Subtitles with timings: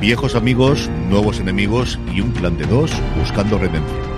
[0.00, 4.09] viejos amigos, nuevos enemigos y un clan de dos buscando redención.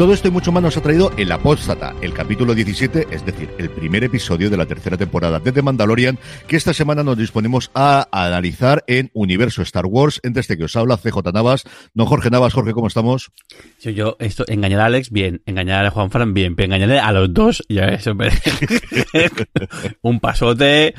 [0.00, 3.50] Todo esto y mucho más nos ha traído El Apóstata, el capítulo 17, es decir,
[3.58, 7.70] el primer episodio de la tercera temporada de The Mandalorian, que esta semana nos disponemos
[7.74, 10.18] a analizar en Universo Star Wars.
[10.22, 11.64] Entre este que os habla, CJ Navas.
[11.92, 13.30] Don Jorge Navas, Jorge, ¿cómo estamos?
[13.78, 15.42] Yo, yo, esto, engañar a Alex, bien.
[15.44, 16.56] Engañar a Juan Fran, bien.
[16.56, 18.12] Pero engañarle a los dos, ya eso.
[20.00, 20.94] un pasote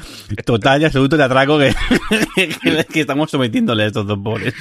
[0.45, 1.73] total y absoluto de atraco que,
[2.93, 4.53] que, estamos sometiéndole a estos dos pobres.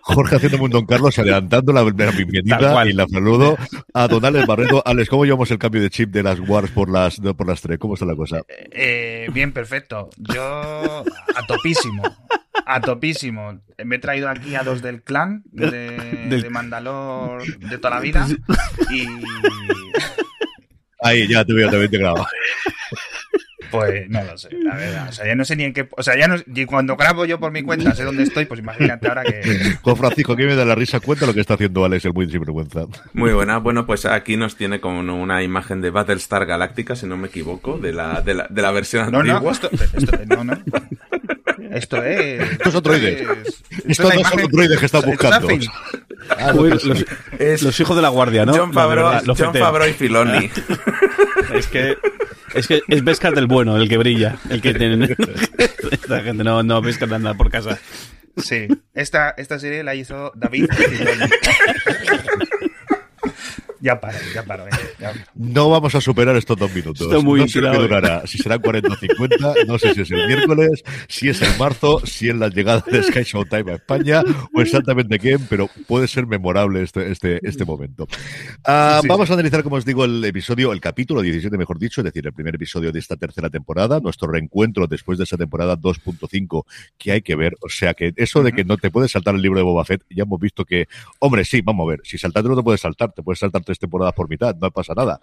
[0.00, 3.56] Jorge haciendo un Don Carlos, adelantando la bienvenida y la saludo
[3.94, 4.82] a Don Alex Barreto.
[4.84, 7.78] Alex, ¿cómo llevamos el cambio de chip de las Wars por las, por las tres?
[7.78, 8.42] ¿Cómo está la cosa?
[8.48, 10.10] Eh, bien, perfecto.
[10.16, 12.02] Yo a topísimo.
[12.64, 13.60] A topísimo.
[13.84, 18.26] Me he traído aquí a dos del clan de, de Mandalor de toda la vida.
[18.90, 19.06] Y.
[21.02, 22.26] Ahí, ya te veo, te veo integrado.
[23.70, 25.08] Pues no lo sé, la verdad.
[25.08, 25.88] O sea, ya no sé ni en qué.
[25.96, 26.36] O sea, ya no.
[26.46, 29.76] Y cuando grabo yo por mi cuenta, sé dónde estoy, pues imagínate ahora que.
[29.82, 32.30] Con Francisco, que me da la risa, cuenta lo que está haciendo Alex, el muy
[32.30, 32.86] sinvergüenza.
[33.12, 33.58] Muy buena.
[33.58, 37.78] Bueno, pues aquí nos tiene como una imagen de Battlestar Galactica, si no me equivoco,
[37.78, 39.40] de la, de la, de la versión no, antigua.
[39.40, 40.56] No, esto, esto, no, no.
[41.76, 42.50] Esto es.
[42.52, 43.26] Esto es otro droide.
[43.86, 45.48] Esto, no son droides que están buscando.
[46.38, 47.04] Ah, los, los,
[47.38, 48.56] es los, hijos de la guardia, ¿no?
[48.56, 50.50] John Favreau, John Favreau y Filoni.
[51.54, 51.96] es que
[52.54, 54.36] es que es Beskar del bueno, el que brilla.
[54.50, 55.14] El que tiene.
[55.90, 57.78] Esta gente no, no Beskar anda por casa.
[58.36, 60.66] Sí, esta, esta serie la hizo David.
[63.86, 67.02] Ya paro, ya paro, eh, ya No vamos a superar estos dos minutos.
[67.02, 68.26] Está muy no sé qué durará.
[68.26, 72.04] Si serán 40 o 50, no sé si es el miércoles, si es el marzo,
[72.04, 76.26] si es la llegada de Sky Showtime a España o exactamente quién, pero puede ser
[76.26, 78.08] memorable este, este, este momento.
[78.66, 79.06] Uh, sí.
[79.06, 82.26] Vamos a analizar, como os digo, el episodio, el capítulo 17, mejor dicho, es decir,
[82.26, 86.64] el primer episodio de esta tercera temporada, nuestro reencuentro después de esa temporada 2.5
[86.98, 87.54] que hay que ver.
[87.60, 90.02] O sea que eso de que no te puedes saltar el libro de Boba Fett,
[90.10, 90.88] ya hemos visto que,
[91.20, 93.80] hombre, sí, vamos a ver, si saltarte no te puedes saltar, te puedes saltar tres
[93.80, 95.20] temporadas por mitad, no pasa nada.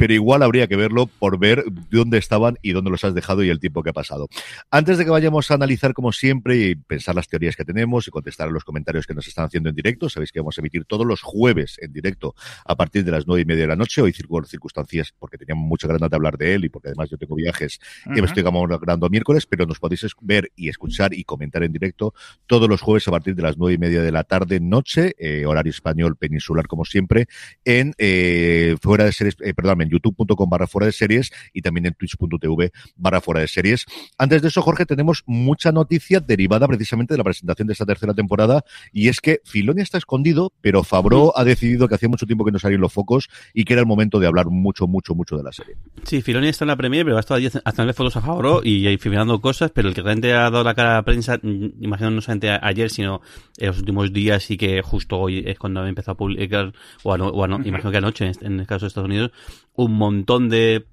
[0.00, 3.50] Pero igual habría que verlo por ver dónde estaban y dónde los has dejado y
[3.50, 4.28] el tiempo que ha pasado.
[4.70, 8.10] Antes de que vayamos a analizar, como siempre, y pensar las teorías que tenemos y
[8.10, 10.86] contestar a los comentarios que nos están haciendo en directo, sabéis que vamos a emitir
[10.86, 12.34] todos los jueves en directo
[12.64, 14.00] a partir de las nueve y media de la noche.
[14.00, 17.34] Hoy circunstancias, porque teníamos mucha ganas de hablar de él y porque además yo tengo
[17.34, 18.16] viajes uh -huh.
[18.16, 22.14] y me estoy grabando miércoles, pero nos podéis ver y escuchar y comentar en directo
[22.46, 25.44] todos los jueves a partir de las nueve y media de la tarde, noche, eh,
[25.44, 27.26] horario español peninsular, como siempre,
[27.66, 31.86] en eh, fuera de series, eh, perdón, en youtube.com barra fuera de series y también
[31.86, 33.86] en twitch.tv barra fuera de series.
[34.18, 38.14] Antes de eso, Jorge, tenemos mucha noticia derivada precisamente de la presentación de esta tercera
[38.14, 42.44] temporada y es que Filoni está escondido, pero Fabro ha decidido que hacía mucho tiempo
[42.44, 45.36] que no salían los focos y que era el momento de hablar mucho, mucho, mucho
[45.36, 45.76] de la serie.
[46.04, 48.96] Sí, Filoni está en la premiere, pero ha estado allí haciendo fotos a Fabro y,
[48.98, 52.20] filmando cosas, pero el que realmente ha dado la cara a la prensa, imagino no
[52.20, 53.20] solamente ayer, sino
[53.58, 57.12] en los últimos días y que justo hoy es cuando ha empezado a publicar, o,
[57.12, 59.32] a a imagino que anoche en el caso de Estados Unidos,
[59.84, 60.86] un montón de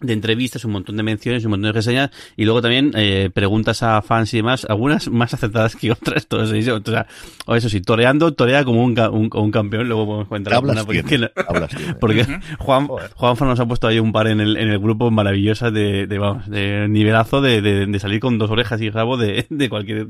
[0.00, 3.82] de entrevistas, un montón de menciones, un montón de reseñas y luego también eh, preguntas
[3.82, 7.06] a fans y demás, algunas más acertadas que otras, todo eso, o sea,
[7.46, 11.02] o eso sí, toreando, torea como un, un, un campeón, luego podemos comentar hablas porque,
[11.02, 11.30] tiene,
[12.00, 12.56] porque uh -huh.
[12.58, 16.06] Juan, Juanfa nos ha puesto ahí un par en el, en el grupo maravillosas de,
[16.06, 19.68] de, vamos, de nivelazo de, de, de, salir con dos orejas y rabo de, de
[19.68, 20.08] cualquier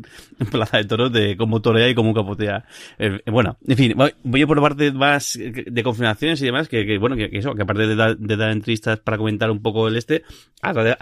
[0.50, 2.64] plaza de toros, de cómo torea y cómo capotea.
[2.98, 6.98] Eh, bueno, en fin, voy, voy por parte más de confirmaciones y demás, que, que
[6.98, 9.79] bueno, que, que, eso, que aparte de dar, de dar entrevistas para comentar un poco
[9.88, 10.24] el este,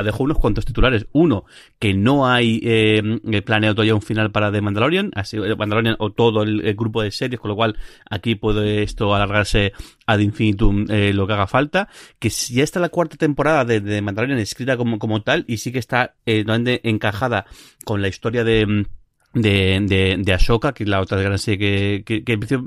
[0.05, 1.07] dejó unos cuantos titulares.
[1.13, 1.45] Uno,
[1.79, 3.03] que no hay eh,
[3.45, 7.41] planeado todavía un final para The Mandalorian, así, Mandalorian o todo el, grupo de series,
[7.41, 7.77] con lo cual
[8.09, 9.73] aquí puede esto alargarse
[10.07, 11.89] ad infinitum eh, lo que haga falta.
[12.19, 15.73] Que ya está la cuarta temporada de, de Mandalorian escrita como, como tal y sí
[15.73, 16.45] que está eh,
[16.83, 17.47] encajada
[17.85, 18.87] con la historia de
[19.43, 22.59] de, de, de Ashoka, que es la otra gran serie que, que, que empezó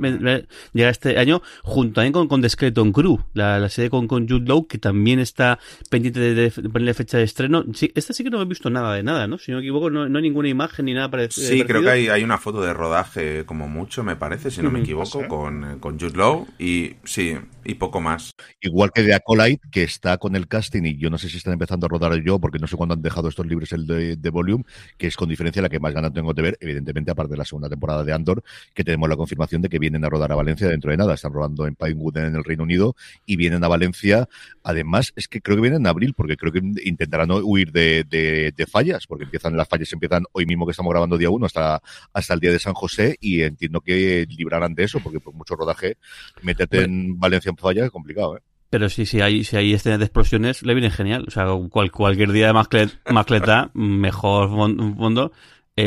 [0.74, 4.28] llega este año, junto también con, con The Skeleton Crew, la, la serie con, con
[4.28, 5.60] Jude Law, que también está
[5.90, 7.64] pendiente de, de, ponerle fecha de estreno.
[7.74, 9.38] Sí, esta sí que no he visto nada de nada, ¿no?
[9.38, 11.48] Si no me equivoco, no, no hay ninguna imagen ni nada parecido.
[11.48, 14.72] Sí, creo que hay, hay, una foto de rodaje como mucho, me parece, si no
[14.72, 15.28] me equivoco, ¿Sí?
[15.28, 18.32] con, con Jude Law, y sí, y poco más.
[18.62, 21.54] Igual que de Acolyte, que está con el casting, y yo no sé si están
[21.54, 24.30] empezando a rodar yo, porque no sé cuándo han dejado estos libros el de, de
[24.30, 24.64] Volume,
[24.98, 27.46] que es con diferencia la que más ganas tengo de ver, evidentemente, aparte de la
[27.46, 28.44] segunda temporada de Andor,
[28.74, 31.14] que tenemos la confirmación de que vienen a rodar a Valencia dentro de nada.
[31.14, 34.30] Están rodando en Pinewood en el Reino Unido y vienen a Valencia.
[34.64, 38.54] Además, es que creo que vienen en abril, porque creo que intentarán huir de, de,
[38.56, 41.82] de fallas, porque empiezan las fallas empiezan hoy mismo que estamos grabando día uno hasta,
[42.14, 45.56] hasta el día de San José, y entiendo que librarán de eso, porque por mucho
[45.56, 45.98] rodaje,
[46.42, 46.94] meterte bueno.
[46.94, 48.42] en Valencia en falla es complicado, ¿eh?
[48.70, 51.26] Pero sí, sí hay, si hay escenas de explosiones, le viene genial.
[51.28, 55.34] O sea, cual, cualquier día de mascleta, mejor fondo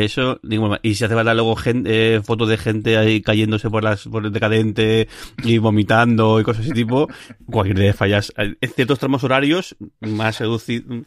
[0.03, 3.85] Eso, ninguna Y si hace falta luego gente, eh, fotos de gente ahí cayéndose por
[3.85, 5.07] las por el decadente
[5.45, 7.09] y vomitando y cosas de ese tipo,
[7.47, 8.33] cualquier de fallas.
[8.37, 11.05] En ciertos tramos horarios, más seducido,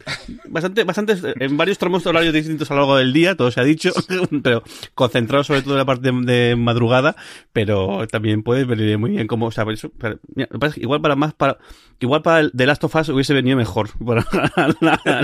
[0.48, 3.66] bastante, bastante, en varios tramos horarios distintos a lo largo del día, todo se ha
[3.66, 3.92] dicho,
[4.42, 4.64] pero
[4.96, 7.18] concentrado sobre todo en la parte de, madrugada,
[7.52, 9.92] pero también puede venir muy bien como, o sea, eso,
[10.78, 11.58] igual para más, para,
[12.00, 14.26] igual para el The Last of Us hubiese venido mejor, para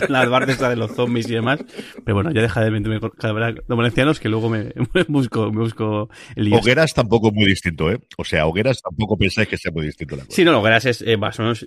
[0.10, 1.64] las partes de los zombies y demás,
[2.04, 4.74] pero bueno, ya deja de meterme los valencianos que luego me,
[5.08, 8.00] busco, me busco el Hogueras tampoco es muy distinto, ¿eh?
[8.18, 10.36] O sea, Hogueras tampoco pensáis que sea muy distinto la cosa.
[10.36, 11.66] Sí, no, Hogueras es eh, más o menos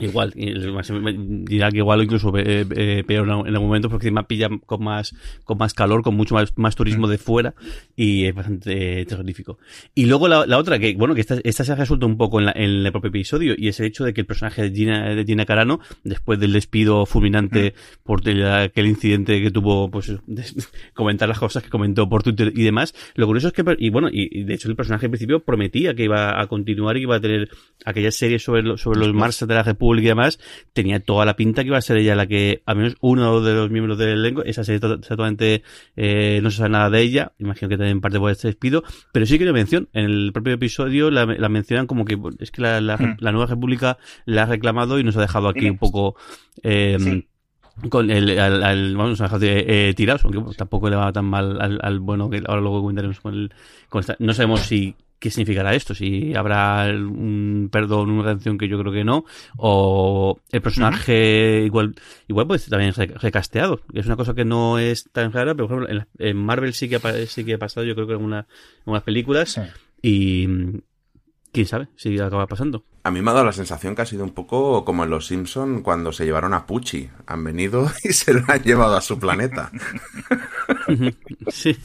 [0.00, 4.82] Igual, dirá que igual incluso eh, eh, peor en algún momento porque me pilla con
[4.82, 5.14] más,
[5.44, 7.54] con más calor, con mucho más, más turismo de fuera
[7.96, 9.58] y es bastante terrorífico.
[9.94, 12.38] Y luego la, la, otra, que bueno, que esta, esta se ha resuelto un poco
[12.38, 14.70] en, la, en el propio episodio y es el hecho de que el personaje de
[14.70, 18.02] Gina, de Gina Carano, después del despido fulminante mm.
[18.02, 20.12] por aquel incidente que tuvo, pues,
[20.94, 24.08] comentar las cosas que comentó por Twitter y demás, lo curioso es que, y bueno,
[24.10, 27.20] y, de hecho el personaje en principio prometía que iba a continuar y iba a
[27.20, 27.50] tener
[27.84, 30.38] aquella serie sobre, sobre los Mars de la República y demás,
[30.72, 33.54] tenía toda la pinta que iba a ser ella la que, al menos uno de
[33.54, 35.62] los miembros del elenco, esa serie totalmente
[35.96, 38.82] eh, no se sabe nada de ella, imagino que también parte por este despido,
[39.12, 42.62] pero sí que lo mención, en el propio episodio la, mencionan como que es que
[42.62, 43.16] la, hmm.
[43.20, 46.16] nueva república la ha reclamado y nos ha dejado aquí un poco...
[46.62, 47.24] Eh,
[47.88, 51.80] con el, al, vamos a dejar de eh, tirados, aunque tampoco le va tan mal
[51.80, 53.54] al, bueno que ahora luego comentaremos con el,
[53.88, 58.68] con esta, no sabemos si qué significará esto, si habrá un perdón, una redención que
[58.68, 59.24] yo creo que no,
[59.56, 61.94] o el personaje igual
[62.26, 65.84] igual puede ser también recasteado, es una cosa que no es tan rara, pero por
[65.84, 68.40] ejemplo en, Marvel sí que ha, sí que ha pasado, yo creo que en, una,
[68.40, 68.46] en
[68.86, 69.60] unas películas
[70.02, 70.48] y
[71.52, 72.84] quién sabe si acaba pasando.
[73.02, 75.26] A mí me ha dado la sensación que ha sido un poco como en Los
[75.26, 77.10] Simpson cuando se llevaron a Pucci.
[77.26, 79.70] Han venido y se lo han llevado a su planeta.
[81.48, 81.76] sí.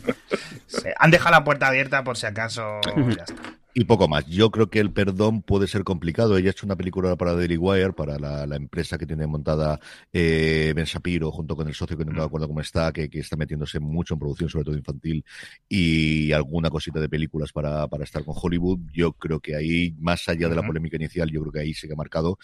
[0.99, 2.81] Han dejado la puerta abierta por si acaso.
[2.95, 3.35] ya está.
[3.77, 4.25] Y poco más.
[4.27, 6.37] Yo creo que el perdón puede ser complicado.
[6.37, 9.81] Ella ha hecho una película para Daily Wire, para la, empresa que tiene montada
[10.13, 13.35] eh, Ben Shapiro, junto con el socio que no me acuerdo cómo está, que, está
[13.35, 15.25] metiéndose mucho en producción, sobre todo infantil,
[15.67, 18.79] y alguna cosita de películas para, para estar con Hollywood.
[18.93, 21.91] Yo creo que ahí, más allá de la polémica inicial, yo creo que ahí se
[21.91, 22.39] ha marcado.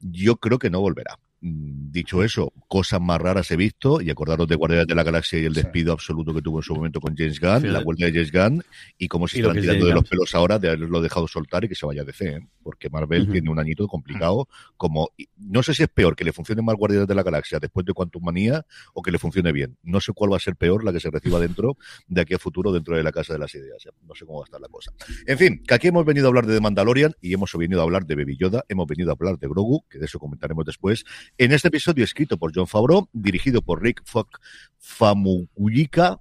[0.00, 1.18] Yo creo que no volverá.
[1.44, 5.40] Mm, dicho eso, cosas más raras he visto y acordaros de Guardianes de la Galaxia
[5.40, 8.12] y el despido absoluto que tuvo en su momento con James Gunn, la vuelta de
[8.12, 8.62] James Gunn
[8.96, 11.74] y cómo se están tirando de los pelos ahora de haberlo dejado soltar y que
[11.74, 12.48] se vaya a DC, ¿eh?
[12.62, 14.46] porque Marvel tiene un añito complicado
[14.76, 17.84] como no sé si es peor que le funcione mal Guardianes de la Galaxia después
[17.84, 19.76] de Quantum Manía o que le funcione bien.
[19.82, 22.38] No sé cuál va a ser peor la que se reciba dentro de aquí a
[22.38, 23.88] futuro dentro de la casa de las ideas.
[24.06, 24.92] No sé cómo va a estar la cosa.
[25.26, 27.82] En fin, que aquí hemos venido a hablar de The Mandalorian y hemos venido a
[27.82, 31.04] hablar de Baby Yoda, hemos venido a hablar de Grogu, que de eso comentaremos después
[31.38, 34.38] en este episodio escrito por John Favreau, dirigido por Rick Fock
[34.78, 36.18] Famuyiwa,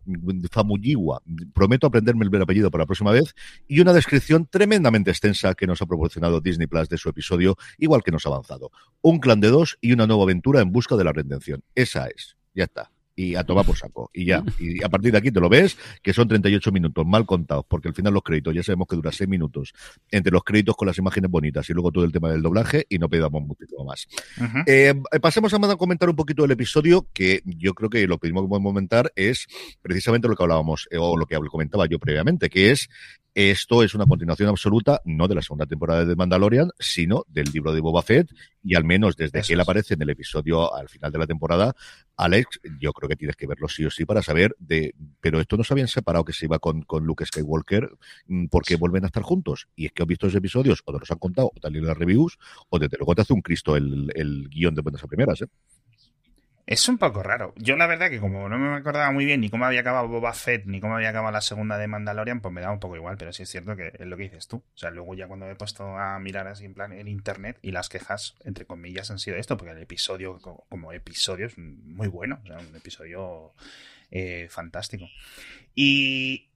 [1.53, 3.35] prometo aprenderme el apellido para la próxima vez,
[3.67, 8.03] y una descripción tremendamente extensa que nos ha proporcionado Disney Plus de su episodio, igual
[8.03, 8.71] que nos ha avanzado.
[9.01, 11.63] Un clan de dos y una nueva aventura en busca de la redención.
[11.75, 12.37] Esa es.
[12.53, 12.91] Ya está
[13.21, 14.09] y a tomar por saco.
[14.13, 14.43] Y ya.
[14.61, 17.87] Y a partir de aquí te lo ves, que son 38 minutos mal contados, porque
[17.87, 19.73] al final los créditos ya sabemos que dura 6 minutos
[20.11, 22.99] entre los créditos con las imágenes bonitas y luego todo el tema del doblaje y
[22.99, 24.07] no pedamos muchísimo más.
[24.67, 28.49] Eh, pasemos a comentar un poquito del episodio, que yo creo que lo primero que
[28.49, 29.47] podemos comentar es
[29.81, 32.89] precisamente lo que hablábamos, eh, o lo que comentaba yo previamente, que es
[33.33, 37.71] esto es una continuación absoluta, no de la segunda temporada de Mandalorian, sino del libro
[37.71, 38.29] de Boba Fett,
[38.63, 41.73] y al menos desde que él aparece en el episodio al final de la temporada,
[42.17, 45.57] Alex, yo creo que tienes que verlo sí o sí para saber de, pero esto
[45.57, 47.89] no se habían separado que se iba con, con Luke Skywalker,
[48.27, 49.67] mm, porque vuelven a estar juntos.
[49.75, 51.73] Y es que han visto esos episodios, o te los han contado, o te han
[51.73, 52.37] leído las reviews,
[52.69, 55.47] o desde luego te hace un Cristo el, el guion de buenas a primeras, ¿eh?
[56.65, 57.53] Es un poco raro.
[57.57, 60.33] Yo la verdad que como no me acordaba muy bien ni cómo había acabado Boba
[60.33, 63.17] Fett ni cómo había acabado la segunda de Mandalorian, pues me da un poco igual,
[63.17, 64.57] pero sí es cierto que es lo que dices tú.
[64.57, 67.57] O sea, luego ya cuando me he puesto a mirar así en plan en internet
[67.61, 72.07] y las quejas, entre comillas, han sido esto, porque el episodio como episodio es muy
[72.07, 73.53] bueno, o sea, un episodio
[74.11, 75.07] eh, fantástico.
[75.73, 76.50] Y,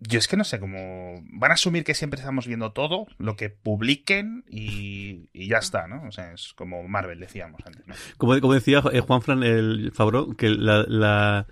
[0.00, 1.22] yo es que no sé cómo.
[1.32, 6.02] Van a asumir que siempre estamos viendo todo, lo que publiquen y, ya está, ¿no?
[6.06, 7.94] O sea, es como Marvel, decíamos antes, ¿no?
[8.16, 11.46] Como, como decía eh, Juan Fran el Fabro, que la, la,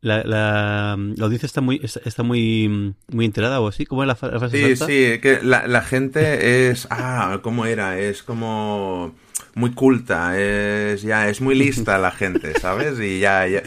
[0.00, 4.76] la, audiencia está muy está, muy muy enterada o así ¿cómo es la, frase sí
[4.76, 9.14] sí que la, la gente es ah cómo era es como
[9.60, 12.98] muy culta, es ya es muy lista la gente, ¿sabes?
[12.98, 13.62] Y ya, ya,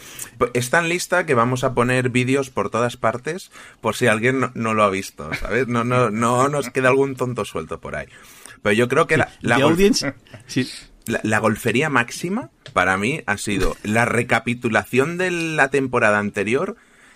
[0.54, 4.74] es tan lista que vamos a poner vídeos por todas partes por si alguien no,
[4.74, 5.68] lo ha visto, ¿sabes?
[5.68, 8.08] No no no nos queda algún tonto suelto por ahí.
[8.62, 9.58] Pero yo creo que la, la,
[11.06, 16.76] la golfería máxima para mí ha sido la recapitulación de la temporada anterior.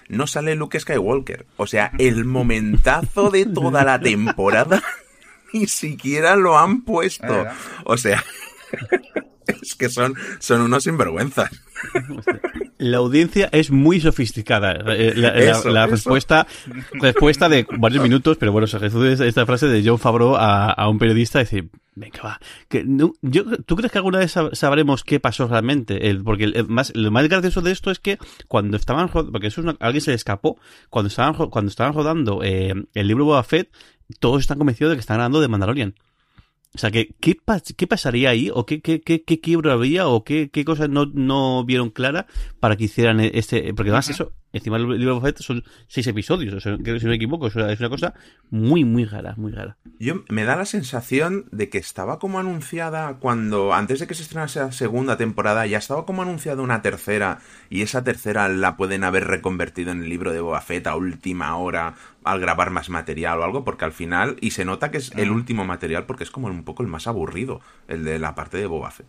[0.10, 1.46] No sale Luke Skywalker.
[1.58, 4.82] O sea, el momentazo de toda la temporada
[5.54, 7.46] ni siquiera lo han puesto.
[7.84, 8.24] O sea,
[9.48, 11.50] es que son, son unos sinvergüenzas.
[12.78, 14.84] La audiencia es muy sofisticada.
[14.88, 16.46] Eh, la, respuesta
[16.94, 21.00] respuesta de varios minutos, pero bueno, se resume esta frase de John Favreau a, un
[21.00, 22.40] periodista, decir, venga, va.
[22.68, 22.86] Que,
[23.22, 26.10] yo, ¿Tú crees que alguna vez sabremos qué pasó realmente?
[26.10, 29.62] El, porque el, más, lo más gracioso de esto es que cuando estaban, porque eso
[29.62, 30.60] es alguien se le escapó,
[30.90, 33.72] cuando estaban, cuando estaban rodando eh, el libro Boba Fett,
[34.20, 35.96] todos están convencidos de que están hablando de Mandalorian.
[36.76, 37.38] O sea, ¿qué, qué,
[37.76, 38.50] qué pasaría ahí?
[38.54, 40.08] ¿O qué, qué, qué, qué quiebro había?
[40.08, 42.28] ¿O qué, qué cosas no, no vieron clara
[42.60, 43.74] para que hicieran este...?
[43.74, 47.10] Porque además eso, encima del libro de son seis episodios, o sea, que si no
[47.10, 48.14] me equivoco, es una cosa
[48.50, 49.78] muy, muy rara, muy rara.
[50.00, 54.24] Yo me da la sensación de que estaba como anunciada cuando, antes de que se
[54.24, 57.40] estrenase la segunda temporada, ya estaba como anunciada una tercera,
[57.70, 61.56] y esa tercera la pueden haber reconvertido en el libro de Boba Fett a última
[61.58, 65.12] hora, al grabar más material o algo, porque al final, y se nota que es
[65.16, 68.58] el último material porque es como un poco el más aburrido, el de la parte
[68.58, 69.08] de Boba Fett.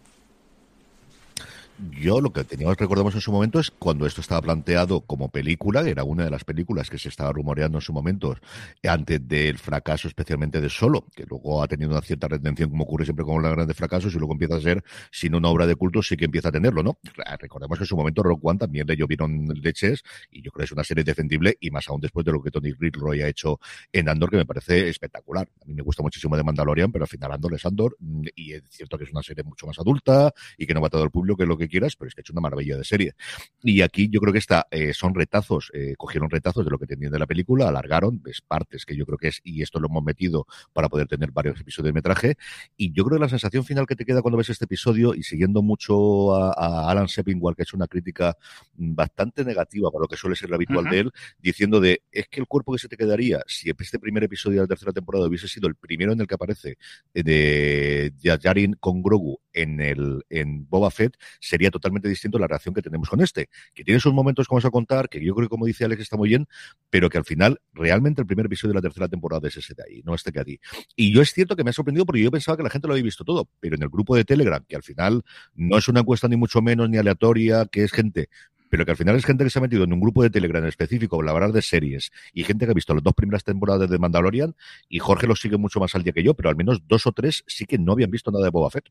[1.79, 5.89] Yo lo que teníamos recordamos en su momento es cuando esto estaba planteado como película,
[5.89, 8.37] era una de las películas que se estaba rumoreando en su momento,
[8.83, 13.05] antes del fracaso especialmente de Solo, que luego ha tenido una cierta retención como ocurre
[13.05, 14.83] siempre con los grandes fracasos y luego empieza a ser,
[15.13, 16.99] sin una obra de culto, sí que empieza a tenerlo, ¿no?
[17.39, 20.65] Recordemos que en su momento Rock One también le llovieron leches y yo creo que
[20.65, 23.61] es una serie defendible y más aún después de lo que Tony Roy ha hecho
[23.93, 25.49] en Andor, que me parece espectacular.
[25.63, 27.97] A mí me gusta muchísimo de Mandalorian, pero al final Andor es Andor
[28.35, 30.91] y es cierto que es una serie mucho más adulta y que no va a
[30.91, 32.77] todo el público, que es lo que quieras, pero es que ha hecho una maravilla
[32.77, 33.15] de serie.
[33.63, 36.87] Y aquí yo creo que esta eh, son retazos, eh, cogieron retazos de lo que
[36.87, 39.89] tenían de la película, alargaron, ves partes que yo creo que es, y esto lo
[39.89, 42.37] hemos metido para poder tener varios episodios de metraje.
[42.77, 45.23] Y yo creo que la sensación final que te queda cuando ves este episodio, y
[45.23, 48.37] siguiendo mucho a, Alan Sepinwall, que ha hecho una crítica
[48.75, 52.41] bastante negativa para lo que suele ser lo habitual de él, diciendo de es que
[52.41, 55.49] el cuerpo que se te quedaría si este primer episodio de la tercera temporada hubiese
[55.49, 56.79] sido el primero en el que aparece
[57.15, 62.75] eh, de Yajarin con Grogu en el en Boba Fett sería totalmente distinto la reacción
[62.75, 65.49] que tenemos con este, que tiene sus momentos como vamos a contar, que yo creo
[65.49, 66.47] que como dice Alex está muy bien,
[66.91, 69.83] pero que al final realmente el primer episodio de la tercera temporada es ese de
[69.83, 70.61] ahí, no este que ahí.
[70.97, 72.95] Y yo es cierto que me ha sorprendido porque yo pensaba que la gente lo
[72.95, 75.23] había visto todo, pero en el grupo de Telegram, que al final
[75.55, 78.29] no es una encuesta ni mucho menos ni aleatoria, que es gente
[78.71, 80.65] pero que al final es gente que se ha metido en un grupo de Telegram
[80.67, 83.99] específico para hablar de series y gente que ha visto las dos primeras temporadas de
[83.99, 84.55] Mandalorian
[84.89, 87.13] y Jorge lo sigue mucho más al día que yo, pero al menos dos o
[87.13, 88.91] tres sí que no habían visto nada de Boba Fett.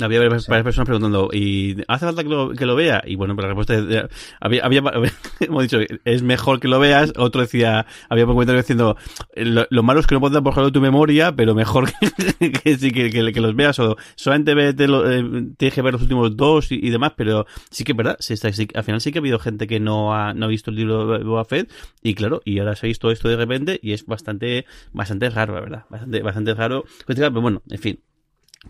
[0.00, 3.02] Había varias, personas preguntando, ¿y hace falta que lo, que lo vea?
[3.06, 4.10] Y bueno, pues la respuesta es,
[4.40, 4.82] había, había,
[5.40, 7.12] hemos dicho, es mejor que lo veas.
[7.16, 8.96] Otro decía, había un comentario diciendo,
[9.34, 11.90] lo, malo es que no puedes borrarlo de tu memoria, pero mejor
[12.38, 13.78] que, que, que, que, los veas.
[13.78, 15.24] O solamente ve, te lo, eh,
[15.56, 18.68] tienes que ver los últimos dos y, demás, pero sí que es verdad, sí, sí,
[18.74, 21.18] al final sí que ha habido gente que no ha, no ha visto el libro
[21.18, 21.72] de Boba Fett,
[22.02, 25.54] y claro, y ahora se ha visto esto de repente, y es bastante, bastante raro,
[25.54, 26.84] la verdad, bastante, bastante raro.
[27.06, 28.00] Pero bueno, en fin,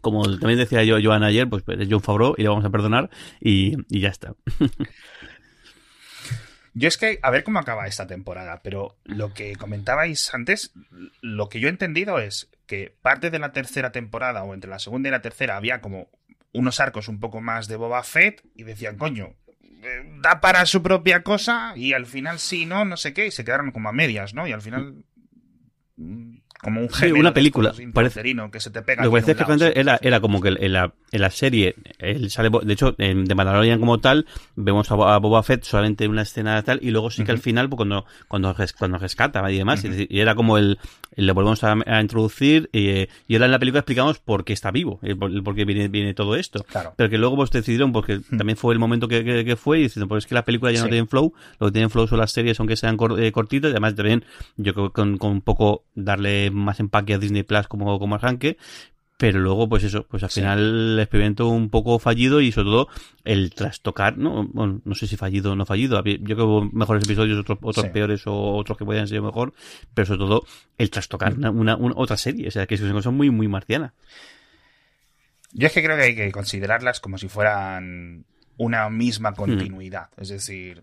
[0.01, 3.11] como también decía yo Joan ayer, pues, es John Favreau y le vamos a perdonar
[3.41, 4.35] y, ya está.
[6.79, 10.75] Yo es que, a ver cómo acaba esta temporada, pero lo que comentabais antes,
[11.23, 14.79] lo que yo he entendido es que parte de la tercera temporada, o entre la
[14.79, 16.11] segunda y la tercera, había como
[16.53, 20.83] unos arcos un poco más de Boba Fett y decían, coño, eh, da para su
[20.83, 23.93] propia cosa y al final sí, no, no sé qué, y se quedaron como a
[23.93, 24.47] medias, ¿no?
[24.47, 25.03] Y al final
[25.97, 28.23] mm, como un gemelo una película parece.
[28.51, 31.21] que se te pega lo que parece que era, era como que en la, en
[31.21, 36.05] la serie él sale de hecho de Mandalorian como tal vemos a, Boba Fett solamente
[36.05, 39.51] en una escena tal y luego sí que al final pues, cuando cuando cuando rescata
[39.51, 40.79] y demás y, era como el,
[41.15, 44.99] le volvemos a, introducir y, y, ahora en la película explicamos por qué está vivo
[45.03, 46.65] el, por qué viene, viene todo esto.
[46.65, 46.95] Claro.
[46.97, 50.09] pero que luego pues decidieron porque también fue el momento que, que, fue y diciendo
[50.09, 52.33] pues es que la película ya no tiene flow lo que tienen flow son las
[52.33, 54.25] series aunque sean eh, cortitas y además también
[54.57, 58.15] yo creo que con, con un poco darle más empaque a Disney Plus como, como
[58.15, 58.57] arranque,
[59.19, 62.89] pero luego pues eso pues al final el experimento un poco fallido y sobre todo
[63.25, 66.03] el trastocar no bueno, no sé si fallido o no fallido.
[66.05, 69.55] Yo creo que mejores episodios otros otros peores o otros que podían ser mejor
[69.95, 72.49] pero sobre todo el trastocar una, una, otra serie.
[72.49, 73.95] O sea que es una cosa muy muy marciana.
[75.53, 78.27] Yo es que creo que hay que considerarlas como si fueran
[78.59, 80.11] una misma continuidad.
[80.19, 80.83] Es decir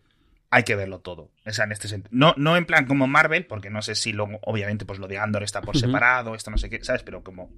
[0.54, 1.32] hay que verlo todo.
[1.48, 2.12] O sea, en este sentido.
[2.14, 5.18] No, no en plan como Marvel, porque no sé si luego, obviamente, pues lo de
[5.18, 7.02] Andor está por separado, esto no sé qué, ¿sabes?
[7.02, 7.50] Pero como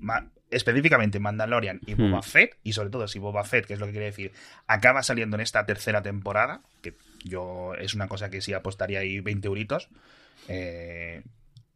[0.49, 3.91] específicamente Mandalorian y Boba Fett, y sobre todo si Boba Fett, que es lo que
[3.91, 4.31] quiere decir,
[4.65, 6.93] acaba saliendo en esta tercera temporada, que
[7.25, 9.89] yo es una cosa que sí apostaría ahí 20 euritos,
[10.47, 11.21] eh,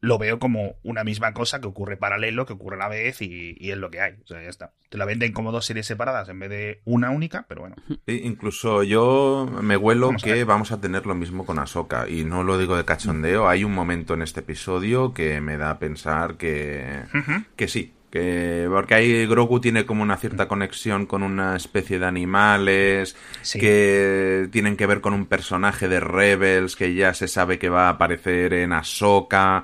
[0.02, 3.56] lo veo como una misma cosa que ocurre paralelo, que ocurre a la vez y,
[3.60, 4.14] y, es lo que hay.
[4.24, 4.74] O sea, ya está.
[4.90, 7.76] Te la venden como dos series separadas en vez de una única, pero bueno.
[7.88, 12.08] Sí, incluso yo me huelo vamos que vamos a tener lo mismo con Ahsoka.
[12.08, 13.50] Y no lo digo de cachondeo.
[13.50, 17.46] Hay un momento en este episodio que me da a pensar que, uh -huh.
[17.56, 22.06] que sí, que porque ahí Grogu tiene como una cierta conexión con una especie de
[22.06, 23.60] animales sí.
[23.60, 27.88] que tienen que ver con un personaje de Rebels que ya se sabe que va
[27.88, 29.64] a aparecer en Ahsoka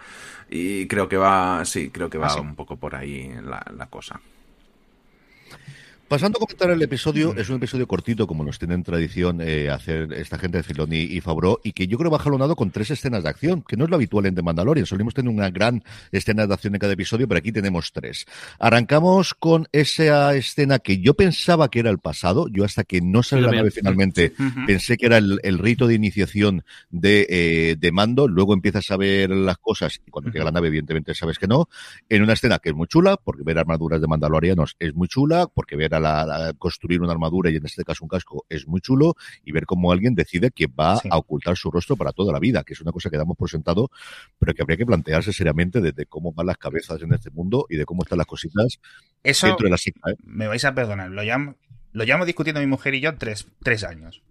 [0.49, 2.39] y creo que va sí creo que va ¿Ah, sí?
[2.39, 4.19] un poco por ahí la, la cosa
[6.07, 10.13] Pasando a comentar el episodio, es un episodio cortito, como nos tienen tradición eh, hacer
[10.13, 13.23] esta gente de Filoni y Fabro, y que yo creo va jalonado con tres escenas
[13.23, 14.85] de acción, que no es lo habitual en The Mandalorian.
[14.85, 18.27] Solemos tener una gran escena de acción en cada episodio, pero aquí tenemos tres.
[18.59, 23.23] Arrancamos con esa escena que yo pensaba que era el pasado, yo hasta que no
[23.23, 24.65] sale la nave finalmente, uh -huh.
[24.67, 28.97] pensé que era el, el, rito de iniciación de, eh, de, Mando, luego empiezas a
[28.97, 30.33] ver las cosas, y cuando uh -huh.
[30.33, 31.67] llega la nave, evidentemente sabes que no,
[32.09, 35.47] en una escena que es muy chula, porque ver armaduras de Mandalorianos es muy chula,
[35.51, 38.81] porque ver a la, construir una armadura y en este caso un casco es muy
[38.81, 41.09] chulo y ver cómo alguien decide que va sí.
[41.11, 43.49] a ocultar su rostro para toda la vida, que es una cosa que damos por
[43.49, 43.89] sentado,
[44.37, 47.65] pero que habría que plantearse seriamente desde de cómo van las cabezas en este mundo
[47.69, 48.79] y de cómo están las cositas
[49.23, 50.11] Eso, dentro de la sigla.
[50.11, 50.15] ¿eh?
[50.23, 51.55] Me vais a perdonar, lo llamo,
[51.91, 54.21] lo llamo discutiendo mi mujer y yo tres, tres años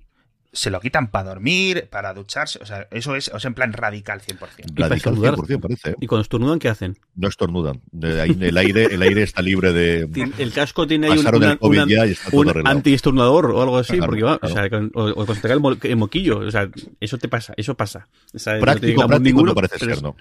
[0.55, 2.61] se lo quitan para dormir, para ducharse.
[2.63, 4.75] O sea, eso es, o sea, en plan radical 100%.
[4.75, 5.91] Radical 100%, parece.
[5.91, 5.95] ¿eh?
[6.01, 6.97] ¿Y cuando estornudan, qué hacen?
[7.17, 7.83] No estornudan.
[8.01, 10.09] El aire, el aire está libre de.
[10.39, 14.39] El casco tiene ahí un, una, una, un antiestornudador o algo así, claro, porque va,
[14.39, 14.55] claro.
[14.55, 16.71] o sea, o, o cuando te cae el, el, moquillo, o sea,
[17.01, 18.09] eso te pasa, eso pasa.
[18.33, 20.17] O sea, práctico, no práctico ninguno, no parece ser, ¿no?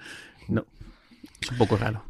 [0.48, 0.66] No.
[1.40, 2.02] Es un poco raro.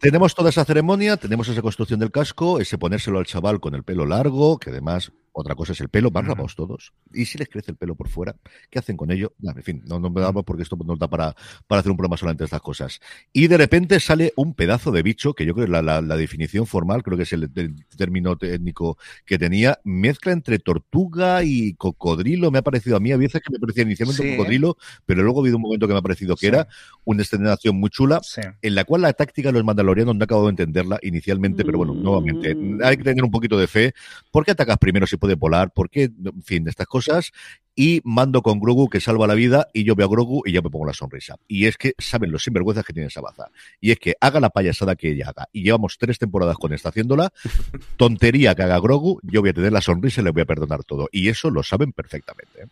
[0.00, 3.84] tenemos toda esa ceremonia, tenemos esa construcción del casco, ese ponérselo al chaval con el
[3.84, 6.92] pelo largo, que además otra cosa es el pelo, van rapados todos.
[7.12, 8.34] Y si les crece el pelo por fuera,
[8.70, 9.34] ¿qué hacen con ello?
[9.40, 11.36] En fin, no, no me damos porque esto nos da para,
[11.68, 13.00] para hacer un programa solamente de estas cosas.
[13.32, 16.16] Y de repente sale un pedazo de bicho, que yo creo que la, la, la
[16.16, 21.74] definición formal, creo que es el, el, término técnico que tenía, mezcla entre tortuga y
[21.74, 24.76] cocodrilo, me ha parecido a mí, a veces que me parecía inicialmente sí, un cocodrilo,
[25.06, 26.46] pero luego ha habido un momento que me ha parecido que sí.
[26.46, 26.66] era
[27.04, 28.40] una escenación muy chula, sí.
[28.60, 31.78] en la cual la táctica de los mandalorianos no he acabado de entenderla inicialmente, pero
[31.78, 33.94] bueno, nuevamente, hay que tener un poquito de fe.
[34.32, 37.32] ¿Por qué atacas primero si puede volar, porque, en fin, de estas cosas.
[37.74, 40.62] Y mando con Grogu que salva la vida y yo veo a Grogu y ya
[40.62, 41.36] me pongo la sonrisa.
[41.46, 43.50] Y es que saben los sinvergüenzas que tiene esa baza.
[43.80, 45.48] Y es que haga la payasada que ella haga.
[45.52, 47.32] Y llevamos tres temporadas con esta haciéndola.
[47.96, 50.82] Tontería que haga Grogu, yo voy a tener la sonrisa y le voy a perdonar
[50.82, 51.08] todo.
[51.12, 52.62] Y eso lo saben perfectamente.
[52.62, 52.66] ¿eh?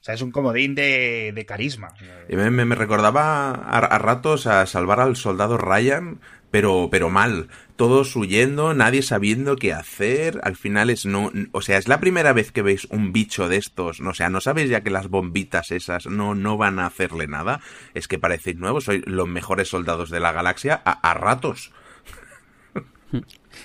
[0.00, 1.92] O sea, es un comodín de, de carisma.
[2.28, 7.48] Me, me, recordaba a, a, ratos a salvar al soldado Ryan pero, pero mal.
[7.76, 10.40] Todos huyendo, nadie sabiendo qué hacer.
[10.42, 13.56] Al final es no, o sea, es la primera vez que veis un bicho de
[13.56, 14.00] estos.
[14.00, 17.60] O sea, no sabéis ya que las bombitas esas no, no van a hacerle nada.
[17.94, 21.72] Es que parecéis nuevos, sois los mejores soldados de la galaxia a, ratos.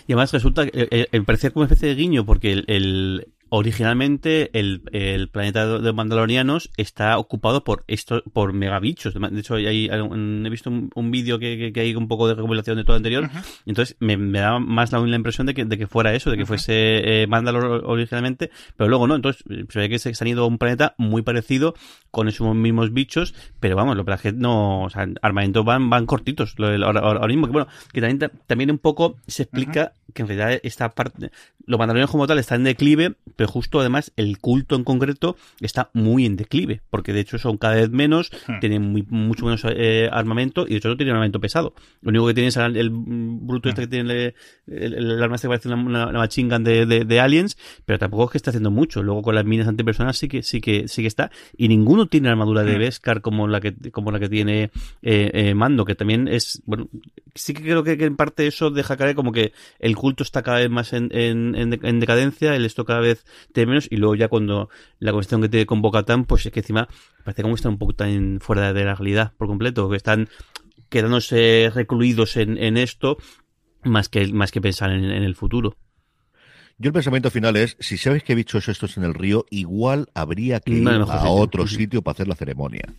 [0.08, 4.82] Y además resulta que eh, eh, como una especie de guiño, porque el, originalmente el,
[4.92, 9.14] el, planeta de Mandalorianos está ocupado por esto, por megabichos.
[9.14, 12.36] De hecho, hay, he visto un, un vídeo que, que, que, hay un poco de
[12.36, 13.24] recopilación de todo lo anterior.
[13.24, 13.62] Uh -huh.
[13.66, 16.38] Entonces, me, me, da más la, la impresión de que, de que, fuera eso, de
[16.38, 16.50] que uh -huh.
[16.50, 19.16] fuese eh, Mandalor originalmente, pero luego no.
[19.16, 21.76] Entonces, se ve que se, han ido a un planeta muy parecido
[22.12, 26.56] con esos mismos bichos, pero vamos, lo que no, o sea, armamentos van, van cortitos.
[26.58, 30.14] Lo, ahora, ahora, mismo, que bueno, que también, también un poco se explica uh -huh.
[30.14, 31.32] que en realidad esta parte,
[31.66, 35.90] los mandalorianos como tal están en declive, pero justo además el culto en concreto está
[35.94, 38.60] muy en declive, porque de hecho son cada vez menos, hmm.
[38.60, 41.74] tienen muy, mucho menos eh, armamento y de hecho no tienen armamento pesado.
[42.02, 43.84] Lo único que tienen es el, el bruto este hmm.
[43.84, 44.14] que tiene
[44.68, 48.00] el, el, el, arma este que parece una, una, gun de, de, de, aliens, pero
[48.00, 49.04] tampoco es que esté haciendo mucho.
[49.04, 52.30] Luego con las minas antipersonas sí que sí que sí que está y ninguno tiene
[52.30, 52.80] armadura de hmm.
[52.80, 54.72] Beskar como la que como la que tiene
[55.02, 56.90] eh, eh, Mando, que también es bueno,
[57.34, 60.42] sí que creo que, que, en parte eso deja caer como que el culto está
[60.42, 64.16] cada vez más en, en, en decadencia, el esto cada vez de menos y luego
[64.16, 66.88] ya cuando la cuestión que te convoca tan pues es que encima
[67.24, 70.30] parece como están un poco tan fuera de la realidad por completo, que están
[70.90, 73.18] quedándose recluidos en, en esto
[73.84, 75.76] más que, más que pensar en, en el futuro.
[76.78, 80.60] Yo el pensamiento final es, si sabes que bichos estos en el río, igual habría
[80.60, 82.94] que ir a otro sitio para hacer la ceremonia.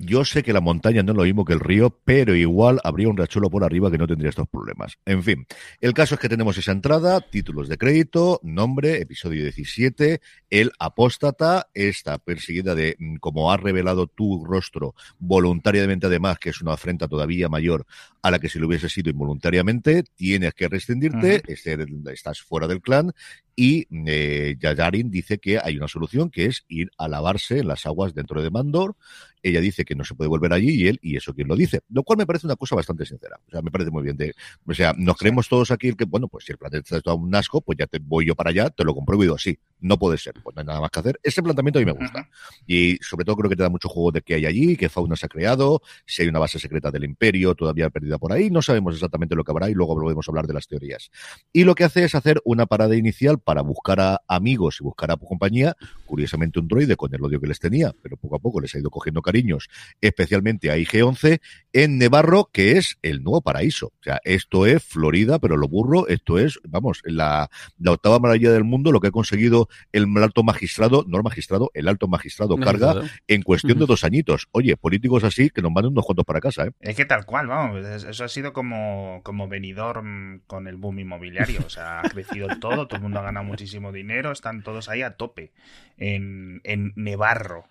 [0.00, 3.08] Yo sé que la montaña no es lo mismo que el río, pero igual habría
[3.08, 4.96] un rachuelo por arriba que no tendría estos problemas.
[5.04, 5.44] En fin,
[5.80, 11.68] el caso es que tenemos esa entrada, títulos de crédito, nombre, episodio 17, el apóstata,
[11.74, 17.08] esta perseguida de mm, como has revelado tu rostro voluntariamente además, que es una afrenta
[17.08, 17.84] todavía mayor
[18.22, 22.12] a la que si lo hubiese sido involuntariamente, tienes que rescindirte, -huh.
[22.12, 23.12] estás fuera del clan
[23.60, 27.86] y eh, Yayarin dice que hay una solución que es ir a lavarse en las
[27.86, 28.94] aguas dentro de Mandor
[29.42, 31.80] ella dice que no se puede volver allí y él, y eso quien lo dice.
[31.88, 33.38] Lo cual me parece una cosa bastante sincera.
[33.46, 34.16] O sea, me parece muy bien.
[34.16, 34.34] De,
[34.66, 37.34] o sea, nos creemos todos aquí que, bueno, pues si el planeta está todo un
[37.34, 39.98] asco, pues ya te voy yo para allá, te lo compruebo y digo, sí, no
[39.98, 41.20] puede ser, pues no hay nada más que hacer.
[41.22, 42.28] Ese planteamiento a mí me gusta.
[42.66, 45.16] Y sobre todo creo que te da mucho juego de qué hay allí, qué fauna
[45.16, 48.62] se ha creado, si hay una base secreta del imperio todavía perdida por ahí, no
[48.62, 51.10] sabemos exactamente lo que habrá y luego volvemos a hablar de las teorías.
[51.52, 55.10] Y lo que hace es hacer una parada inicial para buscar a amigos y buscar
[55.10, 58.60] a compañía, curiosamente un droide con el odio que les tenía, pero poco a poco
[58.60, 59.70] les ha ido cogiendo cariños,
[60.02, 61.40] especialmente a IG-11,
[61.72, 63.86] en Nevarro, que es el nuevo paraíso.
[63.86, 68.52] O sea, esto es Florida, pero lo burro, esto es, vamos, la, la octava maravilla
[68.52, 72.58] del mundo, lo que ha conseguido el alto magistrado, no el magistrado, el alto magistrado
[72.58, 72.96] carga
[73.28, 74.48] en cuestión de dos añitos.
[74.52, 76.72] Oye, políticos así que nos manden unos cuantos para casa, ¿eh?
[76.80, 80.02] Es que tal cual, vamos, eso ha sido como, como venidor
[80.46, 81.60] con el boom inmobiliario.
[81.64, 85.02] O sea, ha crecido todo, todo el mundo ha ganado muchísimo dinero, están todos ahí
[85.02, 85.52] a tope
[85.96, 87.68] en, en Nevarro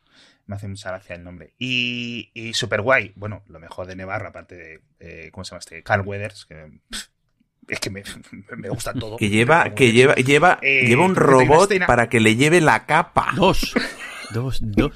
[0.47, 1.53] me hace mucha gracia el nombre.
[1.59, 3.11] Y, y super guay.
[3.15, 5.83] Bueno, lo mejor de Nevarro, aparte de, eh, ¿cómo se llama este?
[5.83, 6.71] Carl Weathers, que
[7.67, 8.03] es que me,
[8.57, 9.17] me, gusta todo.
[9.17, 13.33] Que lleva, que lleva, lleva, eh, lleva un robot para que le lleve la capa.
[13.35, 13.73] Dos.
[14.29, 14.91] Dos, dos.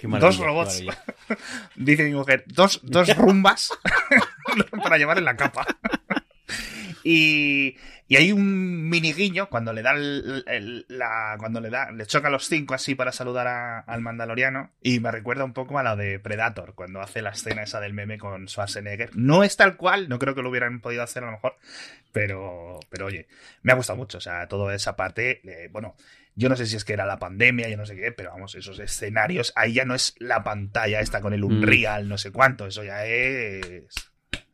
[0.00, 0.84] dos robots.
[1.74, 3.72] Dice mi mujer, dos, dos rumbas
[4.84, 5.66] para llevar en la capa.
[7.04, 7.76] Y,
[8.08, 12.28] y hay un mini guiño cuando le da el, la, cuando le da, le choca
[12.28, 14.72] a los cinco así para saludar al mandaloriano.
[14.82, 17.94] Y me recuerda un poco a lo de Predator, cuando hace la escena esa del
[17.94, 19.10] meme con Schwarzenegger.
[19.16, 21.56] No es tal cual, no creo que lo hubieran podido hacer a lo mejor.
[22.12, 23.28] Pero, pero oye,
[23.62, 24.18] me ha gustado mucho.
[24.18, 25.96] O sea, toda esa parte, eh, bueno,
[26.34, 28.54] yo no sé si es que era la pandemia, yo no sé qué, pero vamos,
[28.54, 31.44] esos escenarios, ahí ya no es la pantalla esta con el mm.
[31.44, 34.12] Unreal, no sé cuánto, eso ya es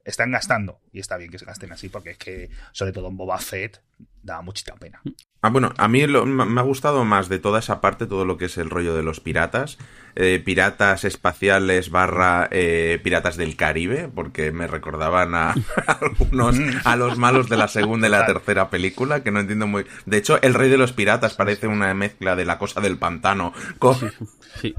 [0.09, 0.81] están gastando.
[0.99, 3.81] Y está bien que se gasten así, porque es que, sobre todo en Boba Fett,
[4.21, 5.01] da muchita pena.
[5.41, 8.47] Ah, bueno, a mí me ha gustado más de toda esa parte, todo lo que
[8.47, 9.79] es el rollo de los piratas.
[10.17, 15.55] Eh, piratas espaciales barra eh, piratas del Caribe, porque me recordaban a,
[15.87, 19.87] algunos, a los malos de la segunda y la tercera película, que no entiendo muy...
[20.05, 23.53] De hecho, el rey de los piratas parece una mezcla de la cosa del pantano.
[23.79, 23.95] Con...
[24.61, 24.75] Sí.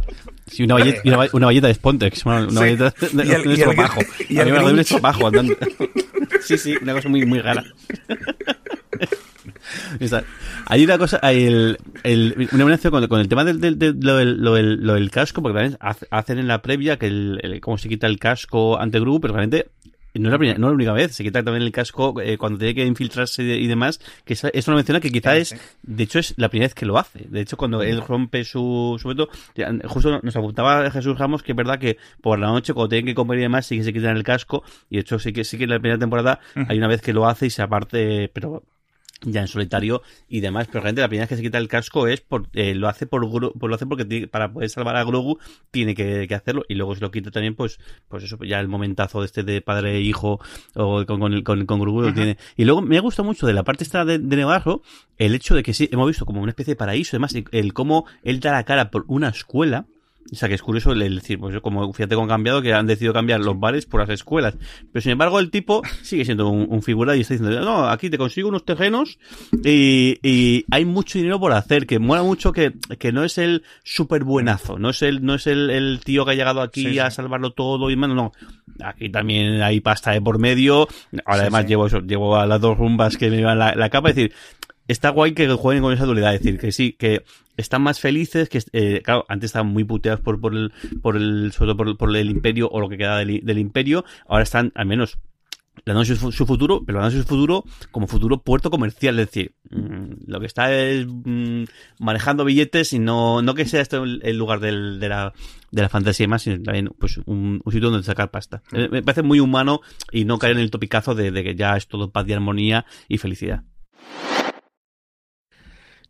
[0.48, 0.64] sí.
[0.64, 1.02] una, valleta,
[1.32, 3.78] una, de Spontex, una, una valleta de, y el, y el,
[4.28, 4.58] Y el, y el
[5.26, 5.56] andando.
[6.42, 7.64] Sí, sí, una cosa muy, muy rara.
[10.66, 14.38] Hay una cosa, hay el, el, una con, con, el tema del, del, lo, del,
[14.38, 15.78] lo, del, casco, porque también
[16.10, 19.70] hacen en la previa que el, cómo se quita el casco ante Gru, pero realmente
[20.20, 22.38] no es, la primera, no es la única vez, se quita también el casco eh,
[22.38, 26.20] cuando tiene que infiltrarse y demás, que eso, lo menciona que quizá es, de hecho
[26.20, 27.26] es la primera vez que lo hace.
[27.30, 29.30] De hecho, cuando él rompe su, su veto,
[29.86, 33.16] justo nos apuntaba Jesús Ramos que es verdad que por la noche cuando tiene que
[33.16, 35.58] comer y demás sí que se quitan el casco, y de hecho sí que sí
[35.58, 38.64] que en la primera temporada hay una vez que lo hace y se aparte, pero
[39.22, 42.08] ya en solitario y demás, pero realmente la primera vez que se quita el casco
[42.08, 45.40] es por, eh, lo hace por, lo hace porque para poder salvar a Grogu
[45.72, 46.64] tiene que, hacerlo.
[46.70, 49.62] Y luego se lo quita también pues pues eso ya el momentazo de este de
[49.62, 50.40] padre e hijo
[50.76, 52.38] o con, con, con, con Grogu lo tiene.
[52.56, 54.82] Y luego me ha gustado mucho de la parte esta de, de Nevarro
[55.18, 58.06] el hecho de que sí hemos visto como una especie de paraíso además el cómo
[58.24, 59.86] él da la cara por una escuela
[60.32, 62.86] o sea, que es curioso el, decir, pues como fíjate cómo han cambiado, que han
[62.86, 64.58] decidido cambiar los bares por las escuelas.
[64.92, 68.18] Pero sin embargo, el tipo sigue siendo un, figura y está diciendo, no, aquí te
[68.18, 69.18] consigo unos terrenos
[69.64, 73.64] y, y, hay mucho dinero por hacer, que mola mucho que, que no es el
[73.84, 77.12] súper buenazo, no es el, no es el, el, tío que ha llegado aquí a
[77.12, 78.32] salvarlo todo y mano, no.
[78.84, 80.88] Aquí también hay pasta de por medio.
[81.26, 84.10] Ahora además llevo eso, llevo a las dos rumbas que me llevan la, la capa,
[84.10, 84.34] es decir,
[84.90, 87.24] está guay que jueguen con esa dualidad, es decir, que sí, que
[87.58, 91.52] están más felices, que eh, claro, antes estaban muy puteados por, por el, por el,
[91.54, 95.20] sobre todo por, el imperio o lo que queda del, imperio, ahora están al menos
[95.86, 100.26] dando su, su, futuro, pero dando su futuro como futuro puerto comercial, es decir, mm,
[100.26, 101.66] lo que está es mm,
[102.00, 105.34] manejando billetes y no, no que sea esto el lugar del, de, la,
[105.72, 108.64] de la fantasía y más, sino también pues un, sitio donde sacar pasta.
[108.72, 111.78] Eh, me parece muy humano y no caer en el topicazo de, de que ya
[111.78, 113.64] es todo paz y armonía y felicidad.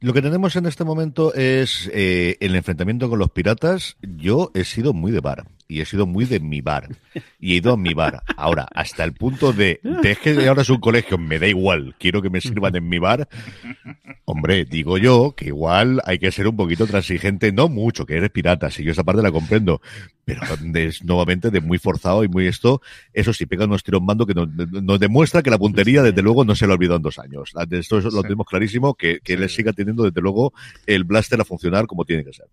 [0.01, 3.97] Lo que tenemos en este momento es eh, el enfrentamiento con los piratas.
[4.01, 6.89] Yo he sido muy de bar y he sido muy de mi bar
[7.39, 8.23] y he ido a mi bar.
[8.36, 11.95] Ahora, hasta el punto de, de es que ahora es un colegio, me da igual,
[11.99, 13.29] quiero que me sirvan en mi bar.
[14.25, 18.32] Hombre, digo yo que igual hay que ser un poquito transigente, no mucho, que eres
[18.32, 19.79] pirata, si yo esa parte la comprendo,
[20.25, 20.41] pero
[20.73, 22.82] es nuevamente de muy forzado y muy esto,
[23.13, 26.55] eso sí, pega unos tiros mando que nos, demuestra que la puntería, desde luego, no
[26.55, 27.53] se lo ha olvidado en dos años.
[27.69, 30.51] Esto lo tenemos clarísimo, que, que él siga teniendo, desde luego,
[30.88, 32.47] el blaster a funcionar como tiene que ser.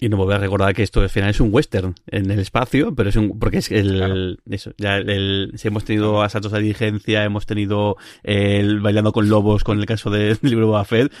[0.00, 2.40] Y no me voy a recordar que esto al final es un western en el
[2.40, 6.58] espacio, pero es un, porque es el, eso, ya el, si hemos tenido asaltos a
[6.58, 11.12] diligencia, hemos tenido el bailando con lobos con el caso del libro Buffett,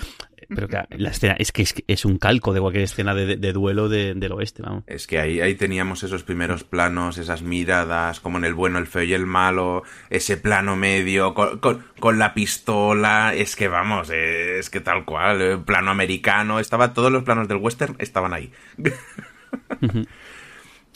[0.48, 3.52] pero que la escena es que es, es un calco de cualquier escena de, de
[3.52, 4.84] duelo de, del oeste, vamos.
[4.86, 8.86] Es que ahí, ahí teníamos esos primeros planos, esas miradas, como en el bueno, el
[8.86, 14.10] feo y el malo, ese plano medio, con, con, con la pistola, es que vamos,
[14.10, 18.52] es que tal cual, el plano americano, estaba, todos los planos del western estaban ahí.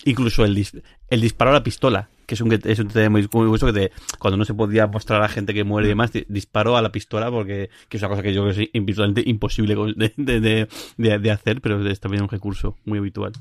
[0.04, 0.76] Incluso el, dis,
[1.11, 3.92] el disparo a la pistola, que es un, es un tema muy, muy que te,
[4.18, 6.92] cuando no se podía mostrar a la gente que muere y demás, disparó a la
[6.92, 10.68] pistola porque que es una cosa que yo creo que es virtualmente imposible de, de,
[10.98, 13.32] de, de hacer, pero es también un recurso muy habitual.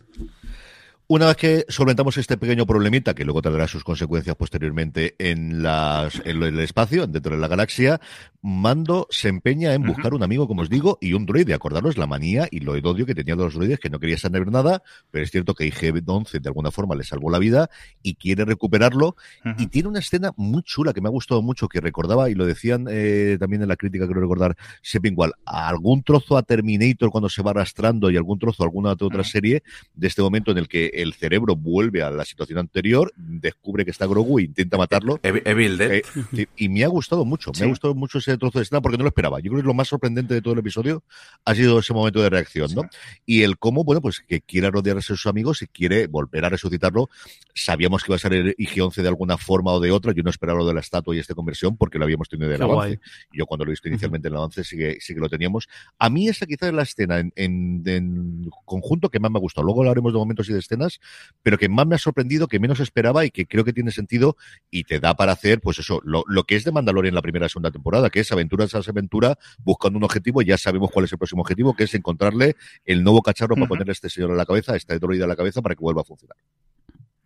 [1.10, 6.22] Una vez que solventamos este pequeño problemita, que luego tendrá sus consecuencias posteriormente en, las,
[6.26, 8.02] en el espacio, dentro de la galaxia,
[8.41, 11.54] Mando se empeña en buscar un amigo, como os digo, y un droide.
[11.54, 14.84] Acordaros la manía y lo odio que tenían los droides, que no quería saber nada,
[15.12, 17.70] pero es cierto que IG-11 de alguna forma le salvó la vida
[18.04, 19.15] y quiere recuperarlo.
[19.43, 19.56] Uh -huh.
[19.58, 22.46] Y tiene una escena muy chula que me ha gustado mucho, que recordaba, y lo
[22.46, 24.56] decían eh, también en la crítica, creo recordar,
[25.46, 29.08] a algún trozo a Terminator cuando se va arrastrando y algún trozo a alguna otra
[29.08, 29.24] uh -huh.
[29.24, 33.86] serie de este momento en el que el cerebro vuelve a la situación anterior, descubre
[33.86, 35.20] que está Grogu e intenta matarlo.
[35.24, 35.92] Evil Dead.
[35.92, 37.62] Eh, y me ha gustado mucho, sí.
[37.62, 39.40] me ha gustado mucho ese trozo de escena porque no lo esperaba.
[39.40, 41.04] Yo creo que lo más sorprendente de todo el episodio
[41.46, 42.82] ha sido ese momento de reacción, ¿no?
[42.84, 42.90] Sí.
[43.26, 46.50] Y el cómo, bueno, pues que quiere rodearse de sus amigos y quiere volver a
[46.50, 47.10] resucitarlo.
[47.54, 50.14] Sabíamos que iba a ser el IG-11 de alguna forma o de otra.
[50.14, 52.62] Yo no esperaba lo de la estatua y esta conversión porque lo habíamos tenido del
[52.62, 52.76] avance.
[52.76, 53.00] Guay.
[53.34, 54.34] Yo cuando lo he visto inicialmente uh -huh.
[54.34, 55.68] en el avance sí que, sí que lo teníamos.
[56.00, 59.42] A mí esa quizás es la escena en, en, en conjunto que más me ha
[59.42, 59.66] gustado.
[59.66, 60.87] Luego hablaremos de momentos y de escenas,
[61.43, 64.38] pero que más me ha sorprendido, que menos esperaba y que creo que tiene sentido
[64.71, 67.21] y te da para hacer, pues eso, lo, lo que es de Mandalorian en la
[67.21, 71.06] primera y segunda temporada, que es aventura tras aventura, buscando un objetivo, ya sabemos cuál
[71.06, 73.62] es el próximo objetivo, que es encontrarle el nuevo cacharro uh -huh.
[73.62, 75.76] para ponerle a este señor a la cabeza, a este droide a la cabeza para
[75.76, 76.38] que vuelva a funcionar.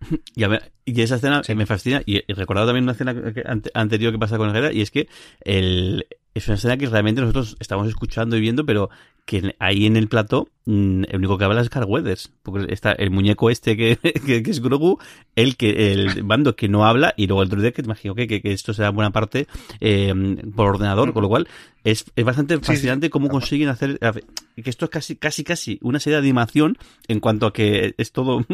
[0.36, 1.54] Y, a ver, y esa escena sí.
[1.56, 3.44] me fascina, y he recordado también una escena que,
[3.74, 5.08] anterior que pasa con el y es que
[5.42, 8.90] el, es una escena que realmente nosotros estamos escuchando y viendo, pero
[9.26, 12.92] que ahí en el plató mm, el único que habla es Carl Weathers, porque está
[12.92, 15.00] el muñeco este que, que, que, es Grogu,
[15.36, 18.28] el que el bando que no habla y luego el droide que te imagino que,
[18.28, 19.48] que, esto será buena parte
[19.80, 20.14] eh,
[20.56, 21.48] por ordenador, con lo cual
[21.84, 23.12] es, es bastante fascinante sí, sí.
[23.12, 27.48] cómo consiguen hacer que esto es casi casi casi una serie de animación en cuanto
[27.48, 28.46] a que es todo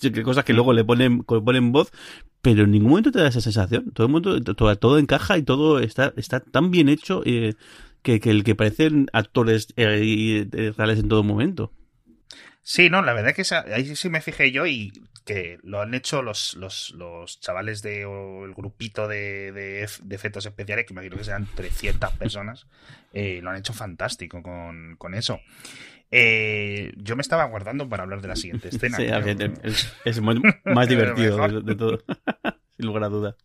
[0.00, 1.92] que cosas que luego le ponen, le ponen voz,
[2.42, 3.90] pero en ningún momento te da esa sensación.
[3.92, 7.54] Todo el mundo, todo, todo encaja y todo está, está tan bien hecho eh,
[8.02, 11.72] que, que, el que parecen actores eh, reales en todo momento.
[12.62, 14.92] Sí, no, la verdad es que esa, ahí sí me fijé yo y
[15.24, 20.14] que lo han hecho los, los, los chavales de o el grupito de, de, de,
[20.14, 22.66] efectos especiales, que me imagino que sean 300 personas,
[23.12, 25.40] eh, lo han hecho fantástico con, con eso.
[26.10, 28.96] Eh, yo me estaba guardando para hablar de la siguiente escena.
[28.96, 29.04] Sí,
[29.62, 30.36] es, es, más
[30.88, 31.98] divertido de, de, todo,
[32.76, 33.36] sin lugar a duda.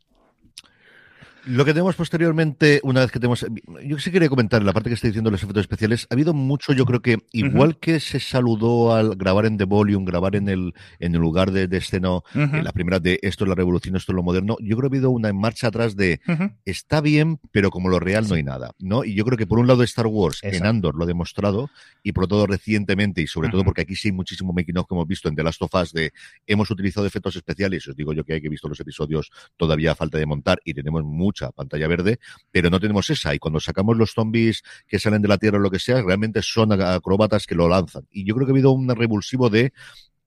[1.46, 3.46] Lo que tenemos posteriormente, una vez que tenemos.
[3.84, 6.08] Yo sí quería comentar la parte que estoy diciendo los efectos especiales.
[6.10, 7.80] Ha habido mucho, yo creo que, igual uh -huh.
[7.80, 11.68] que se saludó al grabar en The Volume, grabar en el, en el lugar de,
[11.68, 12.58] de escena, uh -huh.
[12.58, 14.96] en la primera de esto es la revolución, esto es lo moderno, yo creo que
[14.96, 16.56] ha habido una en marcha atrás de uh -huh.
[16.66, 18.72] está bien, pero como lo real no hay nada.
[18.80, 19.04] ¿no?
[19.04, 20.58] Y yo creo que por un lado Star Wars Exacto.
[20.58, 21.70] en Andor lo ha demostrado,
[22.02, 24.96] y por todo recientemente, y sobre todo porque aquí sí hay muchísimo making of que
[24.96, 26.12] hemos visto en The Last of Us de
[26.48, 29.96] hemos utilizado efectos especiales, os digo yo que hay que visto los episodios todavía a
[29.96, 32.20] falta de montar y tenemos mucho mucha pantalla verde,
[32.52, 33.36] pero no tenemos esa.
[33.36, 36.42] Y cuando sacamos los zombies que salen de la tierra o lo que sea, realmente
[36.42, 38.08] son acróbatas que lo lanzan.
[38.10, 39.74] Y yo creo que ha habido un revulsivo de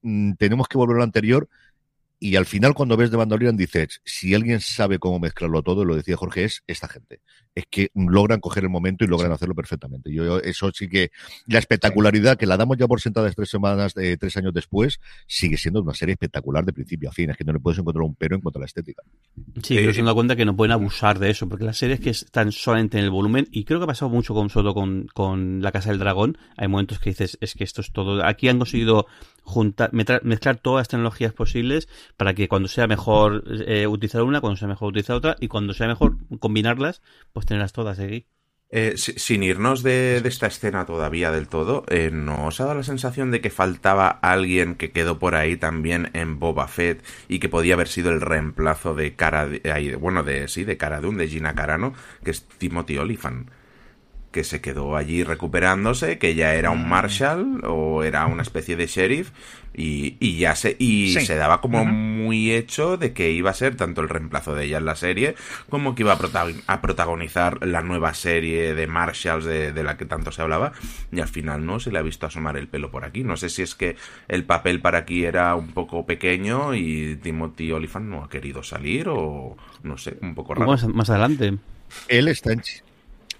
[0.02, 1.48] mmm, tenemos que volver a lo anterior
[2.20, 5.94] y al final, cuando ves de Mandalorian, dices, si alguien sabe cómo mezclarlo todo, lo
[5.94, 7.20] decía Jorge, es esta gente.
[7.54, 9.34] Es que logran coger el momento y logran sí.
[9.34, 10.12] hacerlo perfectamente.
[10.12, 11.12] Yo, eso sí que,
[11.46, 15.56] la espectacularidad que la damos ya por sentadas tres semanas, eh, tres años después, sigue
[15.56, 17.30] siendo una serie espectacular de principio a fin.
[17.30, 19.02] Es que no le puedes encontrar un pero en cuanto a la estética.
[19.62, 21.78] Sí, eh, yo se me da cuenta que no pueden abusar de eso, porque las
[21.78, 24.74] series que están solamente en el volumen, y creo que ha pasado mucho con solo
[24.74, 28.24] con, con La Casa del Dragón, hay momentos que dices, es que esto es todo.
[28.24, 29.06] Aquí han conseguido
[29.48, 34.56] juntar, mezclar todas las tecnologías posibles para que cuando sea mejor eh, utilizar una, cuando
[34.56, 38.26] sea mejor utilizar otra y cuando sea mejor combinarlas, pues tenerlas todas aquí.
[38.70, 42.76] Eh, sin irnos de, de, esta escena todavía del todo, eh, ¿no os ha dado
[42.76, 47.38] la sensación de que faltaba alguien que quedó por ahí también en Boba Fett y
[47.38, 49.48] que podía haber sido el reemplazo de cara
[49.98, 53.48] bueno, de sí, de Cara Dune, de Gina Carano, que es Timothy Olyphant?
[54.30, 58.86] Que se quedó allí recuperándose, que ya era un Marshall o era una especie de
[58.86, 59.30] sheriff
[59.74, 61.24] y, y ya se y sí.
[61.24, 61.92] se daba como uh -huh.
[61.92, 65.36] muy hecho de que iba a ser tanto el reemplazo de ella en la serie
[65.70, 69.96] como que iba a, prota a protagonizar la nueva serie de Marshalls de, de, la
[69.96, 70.72] que tanto se hablaba
[71.12, 73.22] y al final no se le ha visto asomar el pelo por aquí.
[73.22, 77.72] No sé si es que el papel para aquí era un poco pequeño y Timothy
[77.72, 80.70] Olyphant no ha querido salir o no sé, un poco raro.
[80.70, 81.54] Más, más adelante.
[82.08, 82.62] Él está en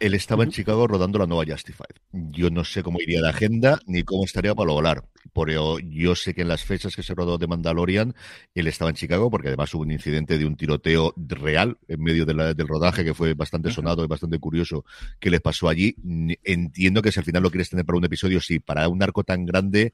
[0.00, 1.96] él estaba en Chicago rodando la nueva Justified.
[2.12, 5.04] Yo no sé cómo iría de agenda ni cómo estaría para lograr.
[5.34, 8.14] Pero yo sé que en las fechas que se rodó de Mandalorian,
[8.54, 12.24] él estaba en Chicago, porque además hubo un incidente de un tiroteo real en medio
[12.24, 14.84] del rodaje que fue bastante sonado y bastante curioso
[15.20, 15.96] que les pasó allí.
[16.44, 19.22] Entiendo que si al final lo quieres tener para un episodio, sí, para un arco
[19.24, 19.92] tan grande,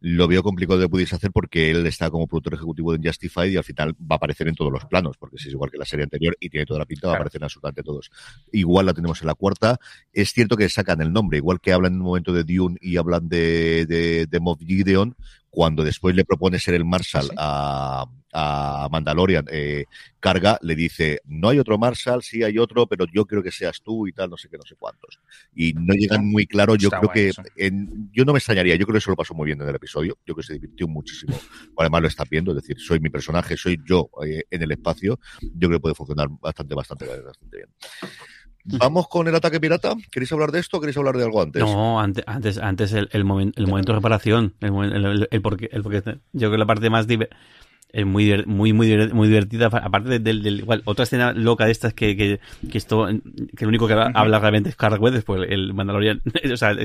[0.00, 3.56] lo veo complicado de pudiese hacer porque él está como productor ejecutivo de Justified y
[3.56, 5.84] al final va a aparecer en todos los planos, porque si es igual que la
[5.84, 8.10] serie anterior y tiene toda la pinta, va a aparecer en absolutamente todos.
[8.52, 9.78] Igual la tenemos en la cuarta.
[10.12, 12.96] Es cierto que sacan el nombre, igual que hablan en un momento de Dune y
[12.98, 15.16] hablan de, de, de Moff Gideon,
[15.50, 18.04] cuando después le propone ser el Marshall a,
[18.38, 19.86] a Mandalorian, eh,
[20.20, 23.80] carga, le dice, no hay otro Marshall, sí hay otro, pero yo creo que seas
[23.80, 25.18] tú y tal, no sé qué, no sé cuántos.
[25.54, 28.92] Y no llegan muy claro, yo creo que, en, yo no me extrañaría, yo creo
[28.92, 31.34] que eso lo pasó muy bien en el episodio, yo creo que se divirtió muchísimo,
[31.78, 35.18] además lo estás viendo, es decir, soy mi personaje, soy yo eh, en el espacio,
[35.40, 37.70] yo creo que puede funcionar bastante, bastante, bastante bien.
[38.78, 39.94] Vamos con el ataque pirata.
[40.10, 41.62] ¿Queréis hablar de esto o queréis hablar de algo antes?
[41.62, 44.54] No, antes, antes, antes el, el, momento, el momento de reparación.
[44.60, 47.38] El, el, el, porque, el porque yo creo que la parte más divertida
[47.96, 49.68] es muy, muy, muy, muy divertida.
[49.68, 53.08] Aparte del, del, igual, otra escena loca de estas que, que, que esto,
[53.56, 56.20] que lo único que habla realmente es Carl Weathers, pues el Mandalorian,
[56.52, 56.76] o sea,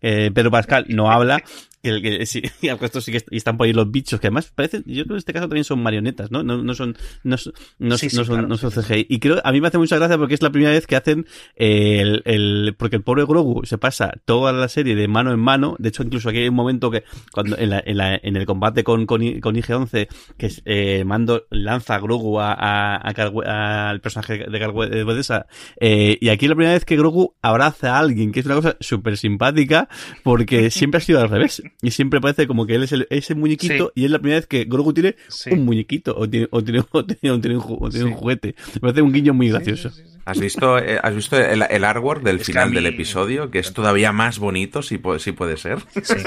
[0.00, 1.42] eh, Pedro Pascal no habla,
[1.86, 5.04] que, que sí, esto sí que están por ahí los bichos, que además parecen, yo
[5.04, 6.42] creo que en este caso también son marionetas, ¿no?
[6.42, 7.36] No, no son, no,
[7.78, 9.06] no, sí, sí, no son, claro, no son CGI.
[9.08, 11.26] Y creo, a mí me hace mucha gracia porque es la primera vez que hacen
[11.54, 15.76] el, el, porque el pobre Grogu se pasa toda la serie de mano en mano.
[15.78, 18.46] De hecho, incluso aquí hay un momento que, cuando, en la, en la, en el
[18.46, 23.90] combate con, con, con IG-11, que es, eh, Mando lanza a Grogu a, a, a
[23.90, 25.46] al personaje de Carguedesa,
[25.80, 28.56] eh, y aquí es la primera vez que Grogu abraza a alguien, que es una
[28.56, 29.88] cosa súper simpática,
[30.22, 31.62] porque siempre ha sido al revés.
[31.82, 34.00] Y siempre parece como que él es el, ese muñequito sí.
[34.00, 35.50] y es la primera vez que Grogu tiene sí.
[35.50, 38.12] un muñequito o tiene, o tiene, o tiene, o tiene, un, o tiene sí.
[38.12, 38.54] un, juguete.
[38.74, 39.92] Me parece un guiño muy gracioso.
[40.24, 42.76] ¿Has visto, eh, ¿has visto el, el artwork del es final mí...
[42.76, 43.50] del episodio?
[43.50, 45.78] Que es todavía más bonito, si puede, si puede ser.
[46.02, 46.16] Sí.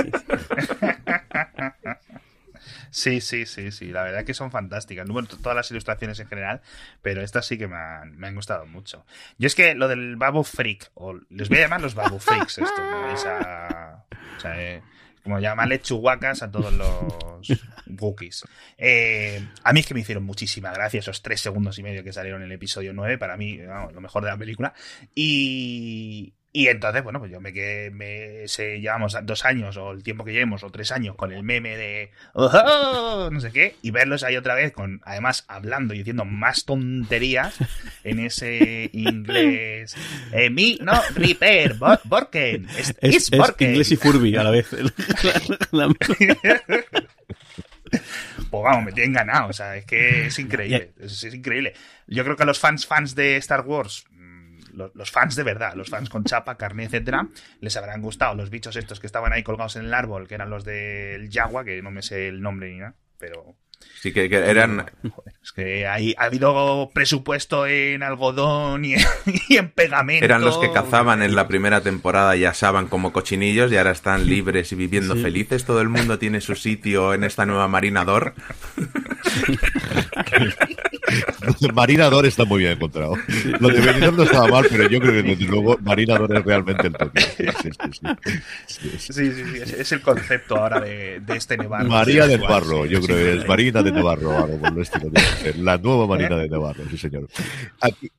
[2.92, 3.92] Sí, sí, sí, sí.
[3.92, 5.08] La verdad es que son fantásticas.
[5.08, 6.62] Bueno, todas las ilustraciones en general,
[7.02, 9.06] pero estas sí que me han, me han gustado mucho.
[9.38, 12.58] Yo es que lo del Babu Freak, o les voy a llamar los Babu Freaks,
[12.58, 13.14] esto, ¿no?
[13.14, 14.06] Esa,
[14.38, 14.82] o sea, eh,
[15.24, 18.46] como llamarle chuhuacas a todos los Wookiees.
[18.78, 22.14] Eh, a mí es que me hicieron muchísima gracia esos tres segundos y medio que
[22.14, 24.74] salieron en el episodio 9, para mí, vamos, lo mejor de la película.
[25.16, 30.02] Y, y entonces, bueno, pues yo me quedé, me, se, llevamos dos años o el
[30.02, 33.92] tiempo que llevemos o tres años con el meme de oh, no sé qué y
[33.92, 37.56] verlos ahí otra vez con, además hablando y diciendo más tonterías
[38.04, 39.96] en ese inglés.
[40.32, 43.70] Eh, mi, no, Repair, Bor Borken, es, es, es Borken.
[43.70, 44.70] inglés y Furby a la vez.
[48.50, 51.74] pues vamos, me tienen ganado, o sea, es que es increíble, es, es increíble.
[52.08, 54.06] Yo creo que a los fans fans de Star Wars
[54.80, 57.28] los, los, fans de verdad, los fans con chapa, carne, etcétera,
[57.62, 60.50] les habrán gustado los bichos estos que estaban ahí colgados en el árbol, que eran
[60.50, 63.56] los del Yagua, que no me sé el nombre ni nada, pero
[64.02, 64.86] Sí, que, que eran.
[65.02, 68.96] Joder, es que hay, ha habido presupuesto en algodón y,
[69.50, 70.24] y, en pegamento.
[70.24, 74.26] Eran los que cazaban en la primera temporada y asaban como cochinillos y ahora están
[74.26, 75.22] libres y viviendo sí.
[75.22, 75.66] felices.
[75.66, 78.36] Todo el mundo tiene su sitio en esta nueva Marinador.
[81.74, 83.16] Marinador está muy bien encontrado.
[83.60, 86.88] Lo de Benidorm no estaba mal, pero yo creo que desde luego Marinador es realmente
[86.88, 87.22] el toque.
[87.22, 87.46] Sí,
[88.68, 89.72] sí, sí.
[89.78, 91.90] es, el concepto ahora de, de este Nevarro.
[91.90, 95.12] María del Barro, yo creo que es Marina de Navarro, algo por el estilo.
[95.58, 97.28] La nueva Marina de Navarro, sí señor.
[97.82, 98.12] Aquí,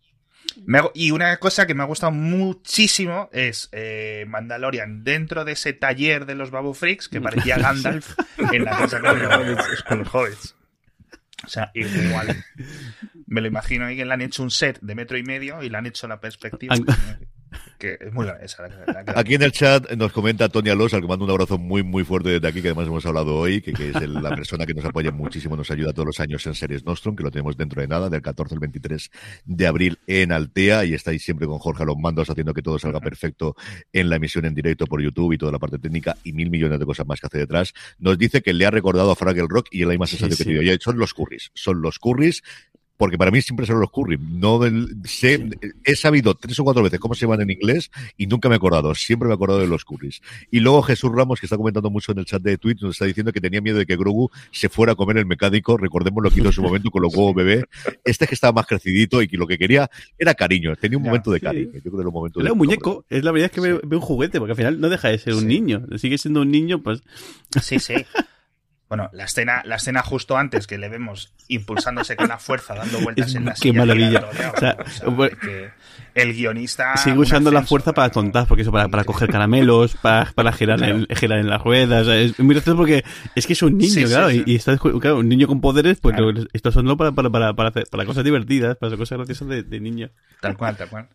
[0.64, 5.72] me, y una cosa que me ha gustado muchísimo es eh, Mandalorian dentro de ese
[5.72, 8.16] taller de los Babu Freaks que parecía Gandalf
[8.52, 10.54] en la casa con los, con los hobbits.
[11.44, 12.44] O sea, igual.
[13.26, 15.68] Me lo imagino ahí que le han hecho un set de metro y medio y
[15.68, 16.74] le han hecho la perspectiva.
[17.80, 21.00] Que es muy esa, la, la, Aquí en el chat nos comenta Tony Alos, al
[21.00, 23.72] que mando un abrazo muy, muy fuerte desde aquí, que además hemos hablado hoy, que,
[23.72, 26.54] que es el, la persona que nos apoya muchísimo, nos ayuda todos los años en
[26.54, 29.10] Series Nostrum, que lo tenemos dentro de nada, del 14 al 23
[29.46, 32.78] de abril en Altea, y estáis siempre con Jorge a los mandos haciendo que todo
[32.78, 33.56] salga perfecto
[33.92, 36.78] en la emisión en directo por YouTube y toda la parte técnica y mil millones
[36.78, 37.72] de cosas más que hace detrás.
[37.98, 40.44] Nos dice que le ha recordado a Fraggle Rock y el hay más sensación sí,
[40.44, 40.78] que tiene.
[40.80, 42.42] Son los curris, son los curris
[43.00, 44.18] porque para mí siempre son los curry.
[44.18, 44.60] No
[45.06, 45.50] sé, sí.
[45.84, 48.58] he sabido tres o cuatro veces cómo se llaman en inglés y nunca me he
[48.58, 48.94] acordado.
[48.94, 50.20] Siempre me he acordado de los curries.
[50.50, 53.06] Y luego Jesús Ramos, que está comentando mucho en el chat de Twitch, nos está
[53.06, 55.78] diciendo que tenía miedo de que Grogu se fuera a comer el mecánico.
[55.78, 57.64] Recordemos lo que hizo en su momento con los huevos bebé.
[58.04, 60.76] Este que estaba más crecidito y que lo que quería era cariño.
[60.76, 61.70] Tenía un momento de cariño.
[61.72, 63.06] Yo creo que era un momento era de un muñeco.
[63.08, 65.16] Es la verdad es que ve, ve, un juguete, porque al final no deja de
[65.16, 65.86] ser un niño.
[65.96, 67.02] Sigue siendo un niño, pues.
[67.62, 67.94] Sí, sí.
[68.90, 72.98] Bueno, la escena, la escena justo antes que le vemos impulsándose con la fuerza, dando
[73.02, 73.78] vueltas en la Qué silla.
[73.78, 74.08] maravilla.
[74.08, 75.70] giratoria, O sea, o sea, bueno, que
[76.16, 76.96] el guionista.
[76.96, 78.14] Sigue usando la fuerza para ¿no?
[78.14, 82.02] tontar, porque eso, para, para coger caramelos, para, para girar, en, girar en las ruedas.
[82.02, 83.04] o sea, es muy gracioso porque
[83.36, 84.42] es que es un niño, Sí, sí, claro, sí.
[84.44, 86.32] y, y está, claro, un niño con poderes, pues Claro.
[86.52, 89.78] esto son para, para, para, para, hacer- para cosas divertidas, para cosas graciosas de, de
[89.78, 90.10] niño.
[90.40, 91.06] Tal cual, tal cual.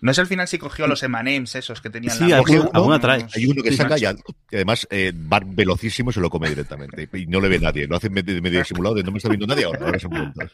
[0.00, 3.00] No sé al final si cogió los emanems esos que tenían Sí, la alguna unos-
[3.00, 3.26] trae.
[3.34, 7.08] Hay uno que Sí, saca que además eh, va velocísimo y se lo come directamente.
[7.14, 7.86] Y no le ve nadie.
[7.88, 9.86] Lo hace medio, medio disimulado de no me está viendo nadie ahora.
[9.86, 10.48] Ahora pregunta.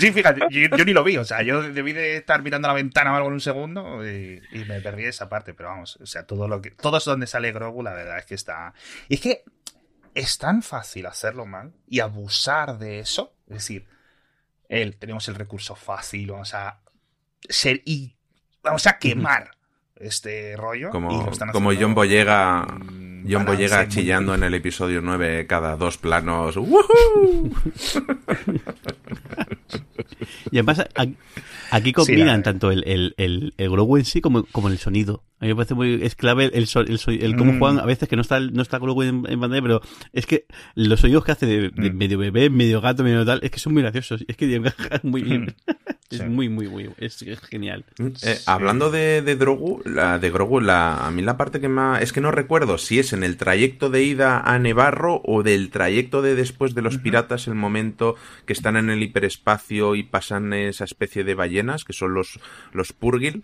[0.00, 2.72] Sí, fíjate, yo, yo ni lo vi, o sea, yo debí de estar mirando a
[2.72, 5.96] la ventana o algo en un segundo y, y me perdí esa parte, pero vamos,
[6.02, 8.74] o sea, todo lo que, todos donde sale Grogu, la verdad es que está,
[9.08, 9.44] y es que
[10.14, 13.86] es tan fácil hacerlo mal y abusar de eso, es decir,
[14.68, 16.80] él, tenemos el recurso fácil, vamos a
[17.48, 18.14] ser y
[18.62, 19.50] vamos a quemar
[19.96, 20.88] este rollo.
[20.88, 22.66] y Como, lo están como John Boyega,
[23.28, 26.56] John Boyega chillando en el episodio 9 cada dos planos.
[26.56, 27.52] ¡Woohoo!
[30.50, 30.86] Y además,
[31.70, 35.24] aquí combinan tanto el, el, el, el Grogu en sí como, como el sonido.
[35.40, 37.58] A mí me parece muy, es clave el, so- el, so- el cómo Mm.
[37.58, 39.82] juegan, a veces que no está, el- no está Grogu en, en pantalla, pero
[40.12, 41.96] es que los sonidos que hace de, de Mm.
[41.96, 44.24] medio bebé, medio gato, medio tal, es que son muy graciosos.
[44.26, 44.60] Es que
[45.02, 45.54] muy bien.
[46.10, 46.24] Es Sí.
[46.24, 47.84] muy, muy, muy, es, es genial.
[48.22, 52.00] Eh, hablando de, de Grogu, la, de Grogu, la, a mí la parte que más...
[52.00, 55.68] Es que no recuerdo si es en el trayecto de ida a Nevarro o del
[55.70, 60.54] trayecto de después de los piratas, el momento que están en el hiperespacio y pasan
[60.54, 62.40] esa especie de ballenas, que son los,
[62.72, 63.42] los Purgil.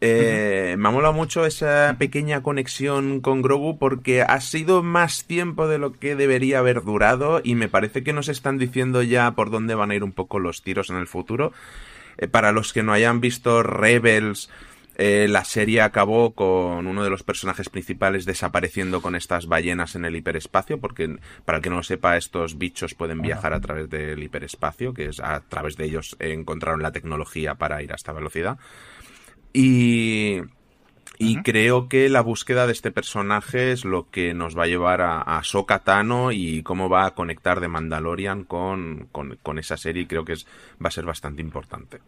[0.00, 5.66] Eh, Me ha molado mucho esa pequeña conexión con Grogu porque ha sido más tiempo
[5.68, 9.50] de lo que debería haber durado y me parece que nos están diciendo ya por
[9.50, 11.52] dónde van a ir un poco los tiros en el futuro.
[12.18, 14.50] Eh, para los que no hayan visto Rebels,
[14.98, 20.06] eh, la serie acabó con uno de los personajes principales desapareciendo con estas ballenas en
[20.06, 23.90] el hiperespacio, porque para el que no lo sepa, estos bichos pueden viajar a través
[23.90, 28.12] del hiperespacio, que es a través de ellos encontraron la tecnología para ir a esta
[28.12, 28.58] velocidad.
[29.52, 30.40] Y,
[31.18, 35.00] y creo que la búsqueda de este personaje es lo que nos va a llevar
[35.00, 39.76] a, a Ahsoka Tano y cómo va a conectar de Mandalorian con, con, con esa
[39.76, 40.02] serie.
[40.02, 40.46] Y creo que es,
[40.84, 42.00] va a ser bastante importante.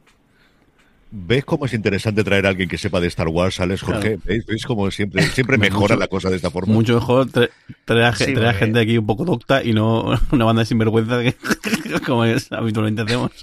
[1.11, 4.18] ¿Ves cómo es interesante traer a alguien que sepa de Star Wars, Alex, Jorge?
[4.26, 4.44] ¿Veis?
[4.44, 6.74] ¿Veis cómo siempre, siempre mejora Mucho- la cosa de esta forma?
[6.74, 7.48] Mucho mejor tra-
[7.86, 10.02] traer a, ge- Sí, gente aquí un poco docta y no
[10.32, 11.34] una banda de sinvergüenza que,
[12.06, 13.30] como es, habitualmente hacemos.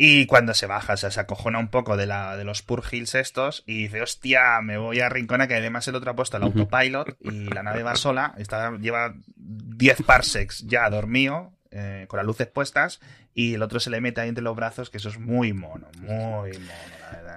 [0.00, 2.84] Y cuando se baja, o sea, se acojona un poco de, la, de los Pur
[2.90, 6.36] Hills estos y dice, hostia, me voy a Rincona, que además el otro ha puesto
[6.36, 12.18] el autopilot y la nave va sola, está, lleva 10 parsecs ya dormido, eh, con
[12.18, 13.00] las luces puestas,
[13.34, 15.88] y el otro se le mete ahí entre los brazos, que eso es muy mono,
[15.98, 17.27] muy mono, la verdad.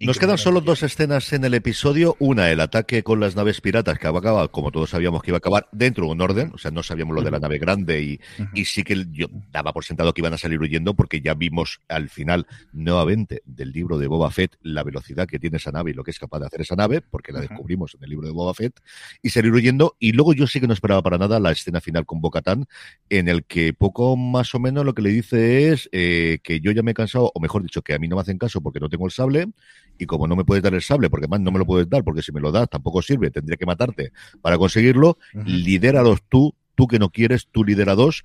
[0.00, 2.16] Nos quedan solo dos escenas en el episodio.
[2.18, 5.38] Una, el ataque con las naves piratas, que acaba, como todos sabíamos que iba a
[5.38, 6.50] acabar, dentro de un orden.
[6.54, 9.84] O sea, no sabíamos lo de la nave grande y, sí que yo daba por
[9.84, 14.06] sentado que iban a salir huyendo porque ya vimos al final, nuevamente, del libro de
[14.06, 16.62] Boba Fett, la velocidad que tiene esa nave y lo que es capaz de hacer
[16.62, 18.80] esa nave, porque la descubrimos en el libro de Boba Fett,
[19.22, 19.96] y salir huyendo.
[19.98, 22.66] Y luego yo sí que no esperaba para nada la escena final con Bocatán,
[23.08, 26.72] en el que poco más o menos lo que le dice es eh, que yo
[26.72, 28.80] ya me he cansado, o mejor dicho, que a mí no me hacen caso porque
[28.80, 29.51] no tengo el sable,
[29.98, 32.02] y como no me puedes dar el sable, porque más no me lo puedes dar,
[32.02, 36.88] porque si me lo das tampoco sirve, tendría que matarte para conseguirlo, lidéralos tú, tú
[36.88, 38.24] que no quieres, tú lidera dos.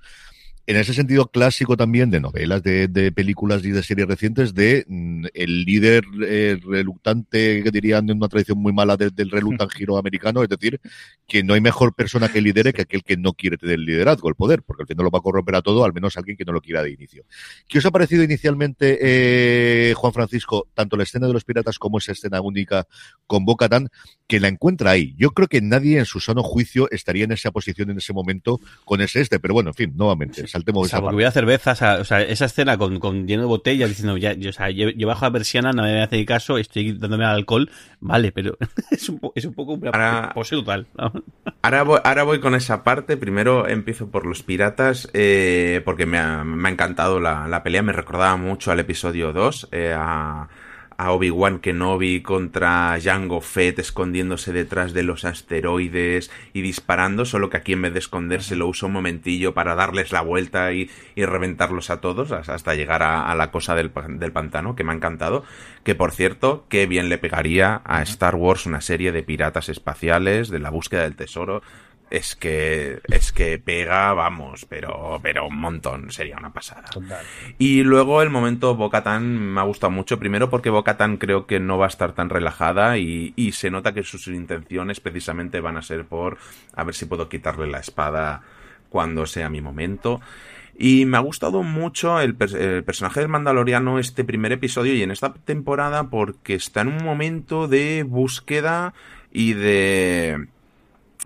[0.70, 4.84] En ese sentido clásico también de novelas, de, de películas y de series recientes, de
[4.86, 9.72] mm, el líder eh, reluctante, que dirían en una tradición muy mala de- del reluctant
[9.72, 10.78] giro americano, es decir,
[11.26, 14.28] que no hay mejor persona que lidere que aquel que no quiere tener el liderazgo,
[14.28, 16.44] el poder, porque al final lo va a corromper a todo, al menos alguien que
[16.44, 17.24] no lo quiera de inicio.
[17.66, 21.96] ¿Qué os ha parecido inicialmente, eh, Juan Francisco, tanto la escena de los piratas como
[21.96, 22.86] esa escena única
[23.26, 23.88] con Bocatán,
[24.26, 25.14] que la encuentra ahí?
[25.16, 28.60] Yo creo que nadie en su sano juicio estaría en esa posición en ese momento
[28.84, 31.16] con ese este, pero bueno, en fin, nuevamente, saltemos esa Salvo que parte.
[31.16, 34.32] hubiera cerveza, o sea, o sea, esa escena con, con lleno de botellas diciendo, ya,
[34.34, 37.70] yo, o sea, yo, yo bajo la persiana, no me hace caso, estoy dándome alcohol,
[38.00, 38.56] vale, pero
[38.90, 40.86] es un, po- es un poco una Ahora- pose total.
[40.96, 41.12] ¿no?
[41.62, 43.16] Ahora voy, ahora voy con esa parte.
[43.16, 47.82] Primero empiezo por los piratas, eh, porque me ha, me ha encantado la, la pelea.
[47.82, 50.48] Me recordaba mucho al episodio 2, eh, a,
[50.98, 57.56] a Obi-Wan Kenobi contra Jango Fett escondiéndose detrás de los asteroides y disparando, solo que
[57.56, 61.24] aquí en vez de esconderse lo uso un momentillo para darles la vuelta y, y
[61.24, 64.96] reventarlos a todos hasta llegar a, a la cosa del, del pantano, que me ha
[64.96, 65.44] encantado.
[65.84, 70.48] Que por cierto, qué bien le pegaría a Star Wars una serie de piratas espaciales,
[70.48, 71.62] de la búsqueda del tesoro.
[72.10, 76.84] Es que es que pega, vamos, pero pero un montón, sería una pasada.
[77.58, 81.78] Y luego el momento Bocatan me ha gustado mucho, primero porque Bocatan creo que no
[81.78, 85.82] va a estar tan relajada y, y se nota que sus intenciones precisamente van a
[85.82, 86.38] ser por
[86.74, 88.42] a ver si puedo quitarle la espada
[88.88, 90.20] cuando sea mi momento.
[90.80, 95.34] Y me ha gustado mucho el, personaje del Mandaloriano este primer episodio y en esta
[95.34, 98.94] temporada porque está en un momento de búsqueda
[99.32, 100.46] y de...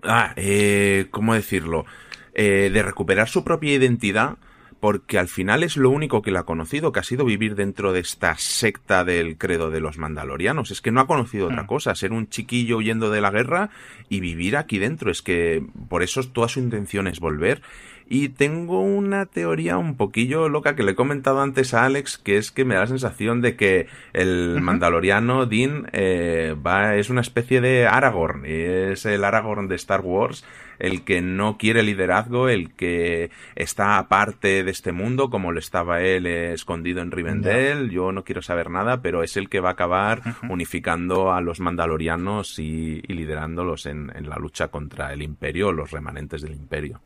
[0.03, 1.85] Ah, eh, ¿cómo decirlo?
[2.33, 4.37] Eh, de recuperar su propia identidad
[4.83, 7.93] porque al final es lo único que le ha conocido, que ha sido vivir dentro
[7.93, 10.71] de esta secta del credo de los mandalorianos.
[10.71, 11.67] Es que no ha conocido otra mm.
[11.67, 13.69] cosa, ser un chiquillo huyendo de la guerra
[14.09, 15.09] y vivir aquí dentro.
[15.09, 17.61] Es que por eso toda su intención es volver.
[18.07, 22.37] Y tengo una teoría un poquillo loca que le he comentado antes a Alex, que
[22.37, 27.21] es que me da la sensación de que el mandaloriano Dean eh, va, es una
[27.21, 30.45] especie de Aragorn, es el Aragorn de Star Wars,
[30.79, 36.01] el que no quiere liderazgo, el que está aparte de este mundo, como lo estaba
[36.01, 39.69] él eh, escondido en Rivendell, yo no quiero saber nada, pero es el que va
[39.69, 45.71] a acabar unificando a los mandalorianos y, liderándolos en, en la lucha contra el imperio,
[45.71, 47.01] los remanentes del imperio.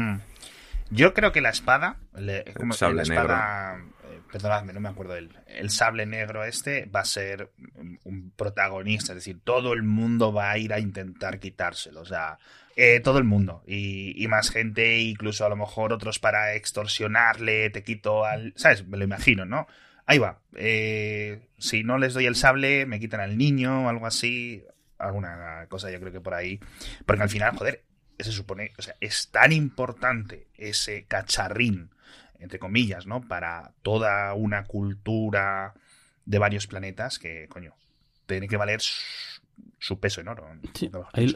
[0.00, 0.20] Hmm.
[0.90, 1.98] Yo creo que la espada,
[2.56, 3.78] como sable la espada,
[4.10, 7.52] eh, perdonadme, no me acuerdo del el sable negro este va a ser
[8.04, 12.38] un protagonista, es decir, todo el mundo va a ir a intentar quitárselo, o sea,
[12.74, 17.84] eh, todo el mundo y, más gente, incluso a lo mejor otros para extorsionarle, te
[17.84, 19.68] quito al, sabes, me lo imagino, ¿no?
[20.06, 20.40] Ahí va.
[20.56, 24.64] Eh, si no les doy el sable, me quitan al niño o algo así.
[24.98, 26.58] Alguna cosa yo creo que por ahí.
[27.06, 27.84] Porque al final, joder,
[28.24, 31.90] se supone, o sea, es tan importante ese cacharrín,
[32.38, 33.20] entre comillas, ¿no?
[33.20, 35.74] Para toda una cultura
[36.24, 37.74] de varios planetas que, coño,
[38.26, 40.46] tiene que valer su, peso en oro.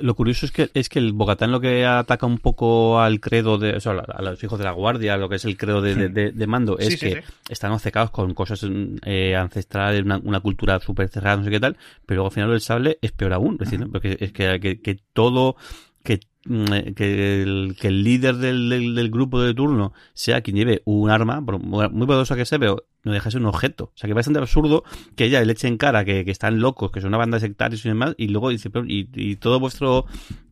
[0.00, 3.58] lo curioso es que es que el Bogatán lo que ataca un poco al credo
[3.58, 6.46] de, o sea, a, los hijos de la guardia, lo que es el credo de,
[6.46, 8.64] mando, es que están obcecados con cosas
[9.04, 11.76] eh, ancestrales, una, cultura súper cerrada, no sé qué tal,
[12.06, 14.98] pero luego al final el sable es peor aún, es decir, porque es que, que
[15.12, 15.56] todo
[16.04, 20.56] que Mm, eh, que el, que el líder del, del, grupo de turno sea quien
[20.56, 23.84] lleve un arma, muy poderosa que sea, pero no deja de ser un objeto.
[23.84, 24.84] O sea, que es bastante absurdo
[25.16, 27.46] que ella le eche en cara que, que están locos, que son una banda de
[27.46, 30.04] sectarios y demás, y luego dice, y, y todo vuestro,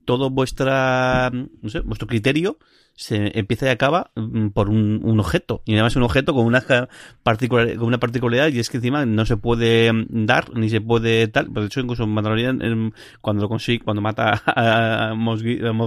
[0.06, 2.58] todo vuestra, no sé, vuestro criterio
[2.94, 5.62] se empieza y acaba mm, por un, objeto.
[5.64, 6.62] Y además un objeto con una,
[7.22, 10.80] particular, con una particularidad y es que encima no se puede mm, dar ni se
[10.80, 11.50] puede tal.
[11.52, 15.42] Por hecho, incluso en cuando lo consigue, cuando mata a, Moff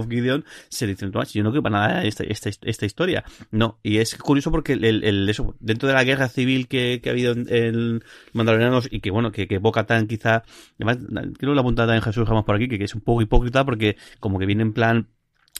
[0.08, 3.24] Gideon, se dice, yo no quiero para nada esta, esta, esta, historia.
[3.50, 7.12] No, y es curioso porque el, eso, dentro de la guerra civil que, que ha
[7.12, 8.02] habido en,
[8.32, 10.42] Mandalorianos y que bueno, que, que Boca Tan quizá,
[10.78, 10.98] además,
[11.38, 13.96] creo la apuntada en Jesús jamás por aquí, que, que es un poco hipócrita porque
[14.20, 15.08] como que viene en plan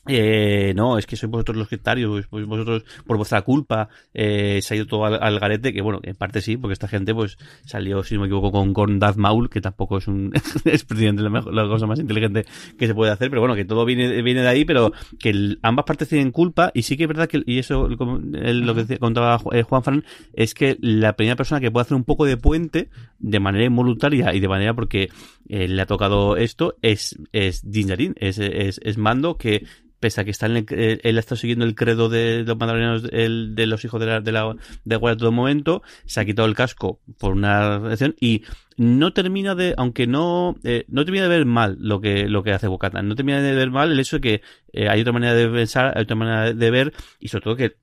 [0.08, 4.74] eh, no, es que sois vosotros los sectarios, pues vosotros por vuestra culpa eh, se
[4.74, 8.02] ha ido todo al, garete, que bueno, en parte sí, porque esta gente pues salió,
[8.02, 10.32] si no me equivoco, con, con Darth Maul, que tampoco es un
[10.64, 12.44] es presidente la, la, cosa más inteligente
[12.78, 15.84] que se puede hacer, pero bueno, que todo viene, viene de ahí, pero que ambas
[15.84, 19.62] partes tienen culpa, y sí que es verdad que, y eso lo que contaba eh,
[19.62, 20.04] Juan Fran,
[20.34, 22.88] es que la primera persona que puede hacer un poco de puente,
[23.18, 25.08] de manera involuntaria y de manera porque
[25.48, 29.66] eh, le ha tocado esto, es, es Jinjarin, es, es, es Mando, que
[30.00, 33.02] pese a que está en el, eh, él está siguiendo el credo de, los mandalorianos
[33.02, 36.54] de los hijos de la, de la de guardia todo momento, se ha quitado el
[36.54, 38.42] casco por una reacción y
[38.76, 42.52] no termina de, aunque no, eh, no termina de ver mal lo que, lo que
[42.52, 44.42] hace Bocatan, no termina de ver mal el hecho de que
[44.72, 47.76] eh, hay otra manera de pensar, hay otra manera de ver y sobre todo que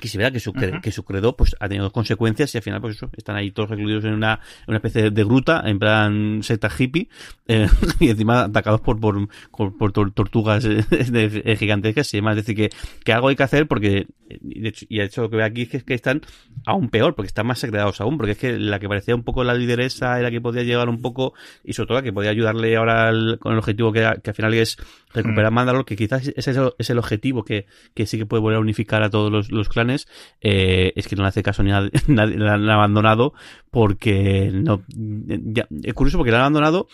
[0.00, 2.80] que se vea que su, que su credo pues ha tenido consecuencias y al final
[2.80, 6.70] pues eso, están ahí todos recluidos en una, una especie de, gruta, en plan secta
[6.76, 7.08] hippie,
[7.48, 7.66] eh,
[8.00, 12.36] y encima atacados por, por, por, tortugas eh, gigantescas y demás.
[12.36, 15.22] Es decir, que, que algo hay que hacer porque, y de hecho, y de hecho
[15.22, 16.20] lo que veo aquí es que, están
[16.66, 19.44] aún peor, porque están más segregados aún, porque es que la que parecía un poco
[19.44, 21.32] la lideresa era que podía llegar un poco,
[21.64, 24.54] y sobre todo la que podía ayudarle ahora con el objetivo que, que al final
[24.54, 24.76] es
[25.12, 25.54] recuperar mm.
[25.54, 29.02] Mandalor, que quizás ese es el objetivo que, que sí que puede volver a unificar
[29.02, 30.06] a todos los, los clanes,
[30.40, 33.32] eh, es que no le hace caso ni a nadie, la han abandonado
[33.70, 36.88] porque no, ya, es curioso porque la han abandonado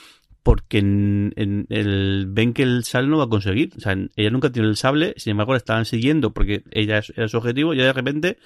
[0.46, 3.72] porque en, el, ven que el sable no va a conseguir.
[3.76, 7.26] O sea, ella nunca tiene el sable, sin embargo la estaban siguiendo porque ella era
[7.26, 8.38] su objetivo y de repente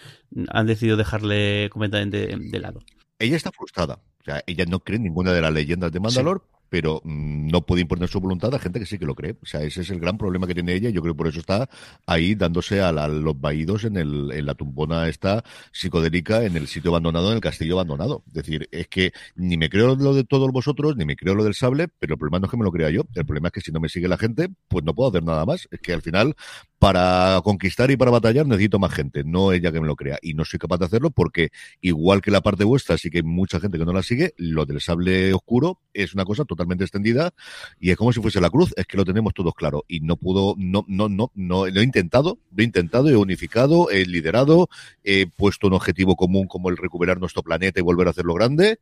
[0.48, 2.80] han decidido dejarle completamente de lado.
[3.18, 4.00] Ella está frustrada.
[4.18, 7.82] O sea, ella no cree ninguna de las leyendas de Mandalor, pero mm, no puede
[7.82, 9.36] imponer su voluntad a gente que sí que lo cree.
[9.42, 10.88] O sea, ese es el gran problema que tiene ella.
[10.88, 11.68] Yo creo que por eso está
[12.06, 16.90] ahí dándose a, los vaídos en, el, en la tumbona esta psicodélica, en el sitio
[16.92, 18.22] abandonado, en el castillo abandonado.
[18.28, 21.44] Es decir, es que ni me creo lo de todos vosotros, ni me creo lo
[21.44, 23.02] del sable, pero el problema no es que me lo crea yo.
[23.14, 25.44] El problema es que si no me sigue la gente, pues no puedo hacer nada
[25.44, 25.68] más.
[25.70, 26.36] Es que al final,
[26.78, 30.18] para conquistar y para batallar, necesito más gente, no ella que me lo crea.
[30.22, 31.50] Y no soy capaz de hacerlo porque,
[31.80, 34.66] igual que la parte vuestra, sí que hay mucha gente que no la sigue, lo
[34.66, 37.32] del sable oscuro es una cosa totalmente extendida
[37.80, 39.84] y es como si fuese la cruz, es que lo tenemos todos claro.
[39.88, 43.90] Y no pudo, no, no, no, no, lo he intentado, lo he intentado, he unificado,
[43.90, 44.68] he liderado,
[45.02, 48.78] he puesto un objetivo común como el recuperar nuestro planeta y volver a hacerlo grande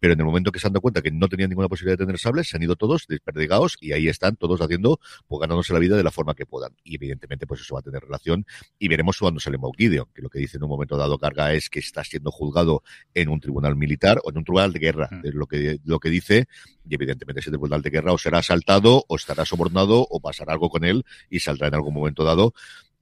[0.00, 2.04] pero en el momento que se han dado cuenta que no tenían ninguna posibilidad de
[2.04, 5.78] tener sables, se han ido todos desperdigados y ahí están todos haciendo, pues ganándose la
[5.78, 6.72] vida de la forma que puedan.
[6.84, 8.46] Y evidentemente, pues eso va a tener relación
[8.78, 11.68] y veremos cuando sale Gideon, que lo que dice en un momento dado Carga es
[11.68, 12.82] que está siendo juzgado
[13.14, 15.26] en un tribunal militar o en un tribunal de guerra, mm.
[15.26, 16.46] es lo que, lo que dice,
[16.88, 20.70] y evidentemente ese tribunal de guerra o será asaltado o estará sobornado o pasará algo
[20.70, 22.54] con él y saldrá en algún momento dado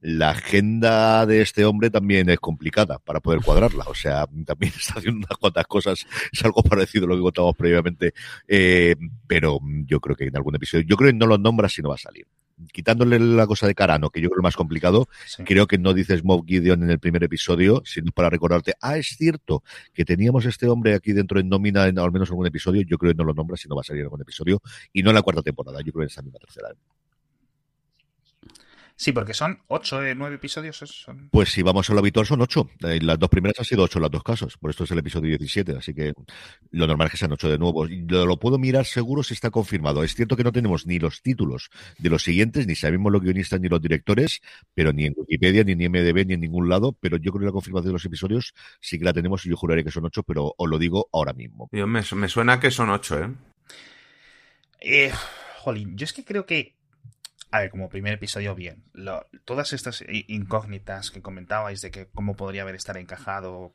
[0.05, 3.85] la agenda de este hombre también es complicada para poder cuadrarla.
[3.87, 6.05] O sea, también está haciendo unas cuantas cosas.
[6.31, 8.13] Es algo parecido a lo que contábamos previamente.
[8.47, 8.95] Eh,
[9.25, 11.89] pero yo creo que en algún episodio, yo creo que no lo nombra si no
[11.89, 12.27] va a salir.
[12.71, 15.09] Quitándole la cosa de Carano, que yo creo que es más complicado,
[15.43, 19.07] creo que no dices Mob Gideon en el primer episodio, sino para recordarte, ah, es
[19.17, 19.61] cierto
[19.93, 23.11] que teníamos este hombre aquí dentro en nómina en al menos algún episodio, yo creo
[23.11, 24.61] que no lo nombra si no va a salir en algún episodio,
[24.93, 26.69] y no en la cuarta temporada, yo creo que en esa misma tercera.
[28.97, 30.77] Sí, porque son ocho de nueve episodios.
[30.77, 31.29] Son...
[31.29, 32.69] Pues si vamos a lo habitual son ocho.
[32.79, 34.57] Eh, las dos primeras han sido ocho en los dos casos.
[34.57, 35.75] Por esto es el episodio 17.
[35.77, 36.13] Así que
[36.71, 37.85] lo normal es que sean ocho de nuevo.
[37.85, 40.01] Lo, lo puedo mirar seguro si está confirmado.
[40.03, 43.59] Es cierto que no tenemos ni los títulos de los siguientes, ni sabemos los guionistas
[43.59, 44.41] ni los directores,
[44.73, 46.93] pero ni en Wikipedia, ni en MDB, ni en ningún lado.
[46.93, 49.57] Pero yo creo que la confirmación de los episodios sí que la tenemos y yo
[49.57, 51.67] juraré que son ocho, pero os lo digo ahora mismo.
[51.71, 53.29] me, me suena que son ocho, ¿eh?
[54.79, 55.11] ¿eh?
[55.59, 56.75] Jolín, yo es que creo que
[57.55, 58.83] a ver, como primer episodio, bien.
[59.45, 63.71] todas estas incógnitas que comentabais de que cómo podría haber estar encajado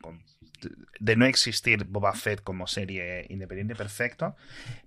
[0.99, 4.37] de no existir Boba Fett como serie independiente perfecto,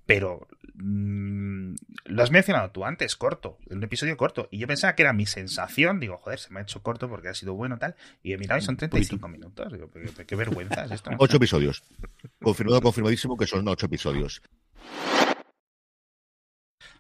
[0.06, 1.74] pero mm,
[2.06, 5.26] lo has mencionado tú antes, corto, un episodio corto, y yo pensaba que era mi
[5.26, 8.38] sensación, digo, joder, se me ha hecho corto porque ha sido bueno tal, y he
[8.38, 9.90] mirado y son 35 minutos, digo,
[10.28, 11.10] qué, vergüenza es esto.
[11.18, 11.82] Ocho episodios,
[12.40, 14.44] confirmado, confirmadísimo que son ocho episodios.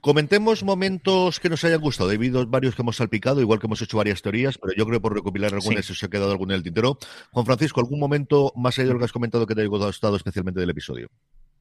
[0.03, 2.11] Comentemos momentos que nos hayan gustado.
[2.11, 4.97] He habido varios que hemos salpicado, igual que hemos hecho varias teorías, pero yo creo
[4.97, 6.97] que por recopilar algunas si se ha quedado alguno en el tintero.
[7.31, 10.17] Juan Francisco, ¿algún momento más allá de lo que has comentado que te haya gustado
[10.17, 11.07] especialmente del episodio?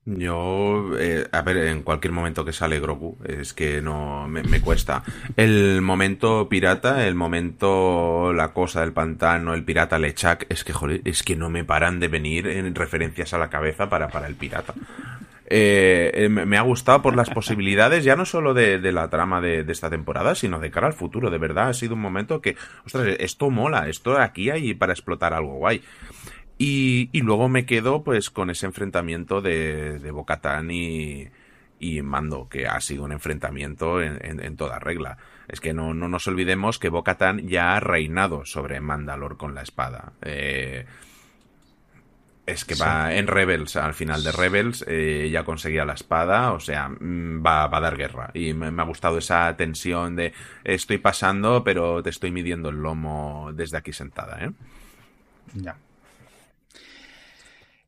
[0.06, 4.60] Yo, eh, a ver, en cualquier momento que sale Grogu, es que no me, me,
[4.60, 5.04] cuesta.
[5.36, 11.00] El momento pirata, el momento la cosa del pantano, el pirata Lechak, es que, joder,
[11.04, 14.34] es que no me paran de venir en referencias a la cabeza para, para el
[14.34, 14.74] pirata.
[15.54, 19.90] Eh, me ha gustado por las posibilidades, ya no solo de, la trama de, esta
[19.90, 21.28] temporada, sino de cara al futuro.
[21.28, 25.34] De verdad, ha sido un momento que, ostras, esto mola, esto aquí hay para explotar
[25.34, 25.82] algo guay.
[26.56, 31.28] Y, luego me quedo pues con ese enfrentamiento de, de Bocatán y,
[31.78, 35.18] y Mando, que ha sido un enfrentamiento en, toda regla.
[35.48, 39.62] Es que no, no nos olvidemos que Bocatán ya ha reinado sobre Mandalor con la
[39.62, 40.12] espada.
[40.22, 40.86] Eh,
[42.44, 46.60] es que va en Rebels, al final de Rebels eh, ya conseguía la espada, o
[46.60, 48.30] sea, mm, va, va a dar guerra.
[48.34, 50.32] Y me, ha gustado esa tensión de
[50.64, 54.50] estoy pasando, pero te estoy midiendo el lomo desde aquí sentada, ¿eh?
[55.54, 55.76] Ya.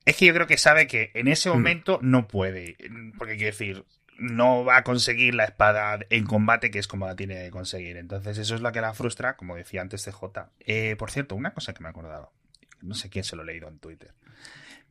[0.05, 1.53] Es que yo creo que sabe que en ese mm.
[1.53, 2.77] momento no puede.
[3.19, 3.85] Porque quiero decir,
[4.19, 7.97] no va a conseguir la espada en combate, que es como la tiene que conseguir.
[7.97, 10.51] Entonces, eso es lo que la frustra, como decía antes CJ.
[10.61, 12.31] Eh, por cierto, una cosa que me he acordado.
[12.83, 14.13] No sé quién se lo ha leído en Twitter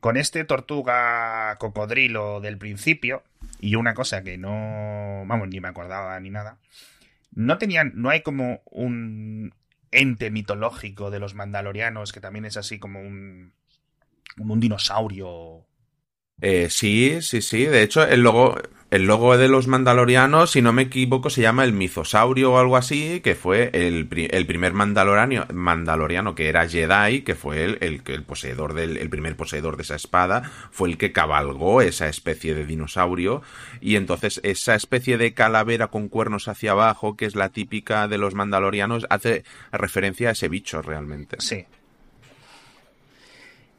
[0.03, 3.23] con este tortuga cocodrilo del principio,
[3.61, 6.57] y una cosa que no, vamos, ni me acordaba ni nada,
[7.31, 9.53] no tenían, no hay como un
[9.91, 13.53] ente mitológico de los mandalorianos que también es así como un,
[14.37, 15.65] como un dinosaurio.
[16.41, 17.63] Eh, sí, sí, sí.
[17.63, 18.57] De hecho, el logo,
[18.93, 22.77] el logo de los mandalorianos, si no me equivoco, se llama el Mizosaurio o algo
[22.77, 28.97] así, que fue el, primer mandaloriano, mandaloriano que era Jedi, que fue el, poseedor del,
[28.97, 33.41] el primer poseedor de esa espada, fue el que cabalgó esa especie de dinosaurio,
[33.81, 38.19] y entonces esa especie de calavera con cuernos hacia abajo, que es la típica de
[38.19, 41.37] los mandalorianos, hace referencia a ese bicho realmente.
[41.39, 41.65] Sí.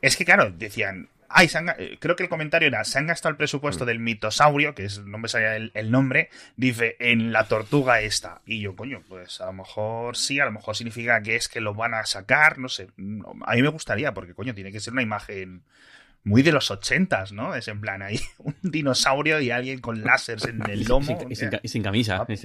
[0.03, 3.37] Es que claro, decían, Ay, eh, creo que el comentario era, se han gastado el
[3.37, 3.87] presupuesto mm.
[3.89, 8.41] del mitosaurio, que es, no me salía el, nombre, dice, en la tortuga esta.
[8.47, 11.61] Y yo, coño, pues a lo mejor sí, a lo mejor significa que es que
[11.61, 12.87] lo van a sacar, no sé.
[13.47, 15.65] A mí me gustaría, porque coño, tiene que ser una imagen
[16.25, 17.55] muy de los ochentas, ¿no?
[17.55, 21.19] Es en plan ahí un dinosaurio y alguien con láseres en el lomo.
[21.29, 22.27] Y sin, y sin camisa.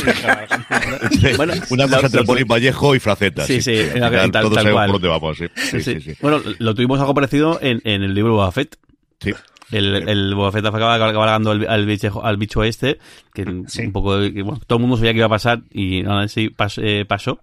[1.36, 3.44] bueno, una cosa entre Poli Vallejo y Fraceta.
[3.44, 4.90] Sí, sí, final tal, todos tal sabemos cual.
[4.90, 5.38] por dónde vamos.
[5.38, 6.00] Sí, sí, sí.
[6.00, 6.12] sí.
[6.20, 8.76] Bueno, lo tuvimos algo parecido en, en el libro Boba Fett.
[9.20, 9.32] Sí.
[9.70, 12.98] El, el Boba Fett acaba cabalgando al, al, bicho, al bicho este,
[13.34, 13.82] que Sí.
[13.86, 16.80] un poco, que, bueno, todo el mundo sabía que iba a pasar y así pas-
[16.82, 17.38] eh, pasó.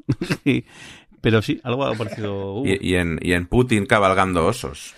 [1.21, 2.61] Pero sí, algo ha parecido.
[2.61, 4.93] uh, Y, y en, y en Putin cabalgando osos.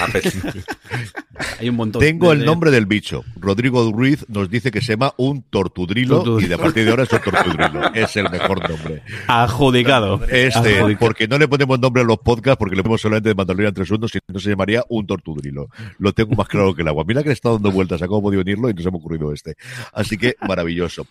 [0.00, 0.20] A pe-
[1.60, 2.00] hay un montón.
[2.00, 3.24] Tengo de- el de- nombre del bicho.
[3.36, 6.46] Rodrigo Ruiz nos dice que se llama un tortudrilo Tortudrilo.
[6.46, 7.94] y de a partir de ahora es un tortudrilo.
[7.94, 9.02] Es el mejor nombre.
[9.26, 10.20] Adjudicado.
[10.24, 10.98] Este, Adjudicado.
[10.98, 13.88] porque no le ponemos nombre a los podcasts, porque le ponemos solamente de Mandalorian tres
[13.88, 15.68] segundos, si no se llamaría un tortudrilo.
[15.98, 17.04] Lo tengo más claro que el agua.
[17.06, 19.32] Mira que le he estado dando vueltas a cómo podido unirlo y nos hemos ocurrido
[19.32, 19.54] este.
[19.92, 21.06] Así que maravilloso.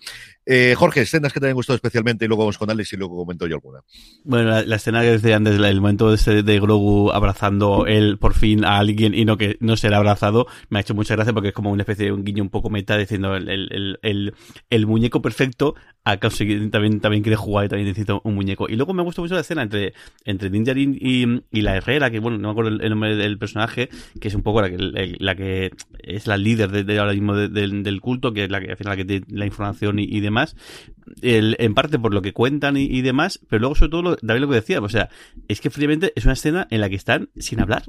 [0.46, 3.16] Eh, Jorge, escenas que te hayan gustado especialmente y luego vamos con Alex y luego
[3.18, 3.80] comento yo alguna.
[4.24, 8.34] Bueno, la, la escena que decía antes, el momento ese de Grogu abrazando él por
[8.34, 10.15] fin a alguien y no que no será abrazado,
[10.70, 12.70] me ha hecho mucha gracia porque es como una especie de un guiño un poco
[12.70, 14.34] meta diciendo el, el,
[14.70, 18.68] el, muñeco perfecto ha conseguido, también, también quiere jugar y también necesita un muñeco.
[18.70, 19.94] Y luego me gustó mucho la escena entre,
[20.24, 23.90] entre y, y la Herrera, que bueno, no me acuerdo el, nombre del personaje,
[24.20, 24.70] que es un poco la
[25.36, 28.78] que, es la líder de, ahora mismo de- del- culto, que es la que al
[28.78, 30.56] final la que tiene la información y, demás.
[31.22, 34.42] En parte por lo que cuentan y, y demás, pero luego sobre todo lo, David
[34.42, 35.10] lo que decía, o sea,
[35.48, 37.84] es que fríamente es una escena en la que están sin hablar.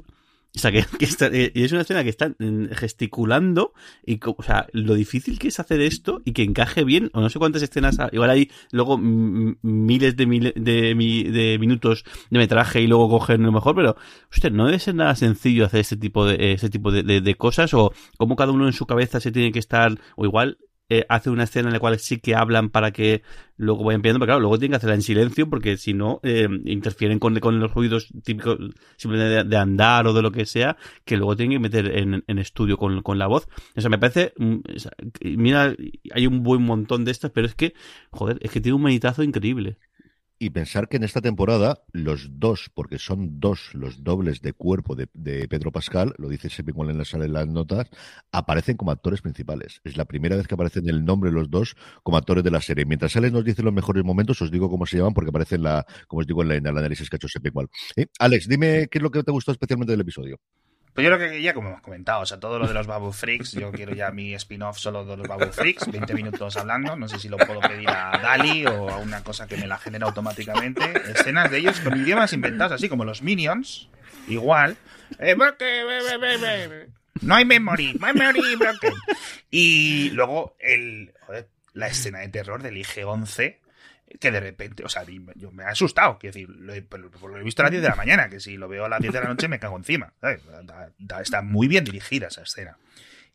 [0.55, 3.73] O sea, que, que está- eh, y es una escena que están mm, gesticulando
[4.05, 7.29] y, o sea, lo difícil que es hacer esto y que encaje bien, o no
[7.29, 10.95] sé cuántas escenas, igual hay luego mm, miles de, mil- de,
[11.31, 13.95] de minutos de metraje y luego cogen lo mejor, pero,
[14.31, 17.35] usted no debe ser nada sencillo hacer este tipo de, ese tipo de, de- de
[17.35, 20.57] cosas o cómo cada uno en su cabeza se tiene que estar, o igual
[20.89, 23.21] eh, hace una escena en la cual sí que hablan para que
[23.57, 26.47] luego vayan pidiendo, pero claro, luego tienen que hacerla en silencio porque si no eh,
[26.65, 28.57] interfieren con, con los ruidos típicos
[28.95, 32.39] simplemente de, andar o de lo que sea, que luego tienen que meter en, en
[32.39, 33.47] estudio con, con la voz.
[33.75, 34.57] O sea, me parece, mm,
[35.37, 35.75] mira,
[36.13, 37.73] hay un buen montón de estas, pero es que,
[38.11, 39.77] joder, es que tiene un manitazo increíble.
[40.39, 44.95] Y pensar que en esta temporada los dos, porque son dos los dobles de cuerpo
[44.95, 47.89] de, de Pedro Pascal, lo dice Sepingual en, la sala- en las notas,
[48.31, 49.81] aparecen como actores principales.
[49.83, 52.85] Es la primera vez que aparecen el nombre los dos como actores de la serie.
[52.85, 55.85] Mientras Alex nos dice los mejores momentos, os digo cómo se llaman porque aparecen, la,
[56.07, 57.67] como os digo, en, la, en el análisis que ha hecho Sepingual.
[57.95, 58.05] ¿Eh?
[58.19, 60.39] Alex, dime qué es lo que te gustó especialmente del episodio.
[60.97, 63.11] Pues yo creo que ya como hemos comentado, o sea, todo lo de los Babu
[63.11, 67.07] Freaks, yo quiero ya mi spin-off solo de los Babu Freaks, 20 minutos hablando, no
[67.07, 70.07] sé si lo puedo pedir a Dali o a una cosa que me la genera
[70.07, 70.81] automáticamente,
[71.11, 73.89] escenas de ellos con idiomas inventados, así como los Minions,
[74.27, 74.75] igual.
[75.19, 76.89] Eh, porque, be, be, be.
[77.21, 78.95] No hay memory, memory broken.
[79.51, 81.13] Y luego el,
[81.73, 83.57] la escena de terror del IG-11,
[84.19, 85.03] que de repente, o sea,
[85.35, 87.89] yo me ha asustado, quiero decir, lo he, lo he visto a las 10 de
[87.89, 90.13] la mañana, que si lo veo a las 10 de la noche me cago encima.
[90.21, 90.41] ¿sabes?
[90.65, 92.77] Da- da- está muy bien dirigida esa escena.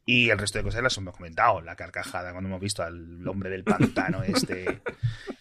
[0.05, 3.51] Y el resto de cosas las hemos comentado, la carcajada cuando hemos visto al hombre
[3.51, 4.81] del pantano este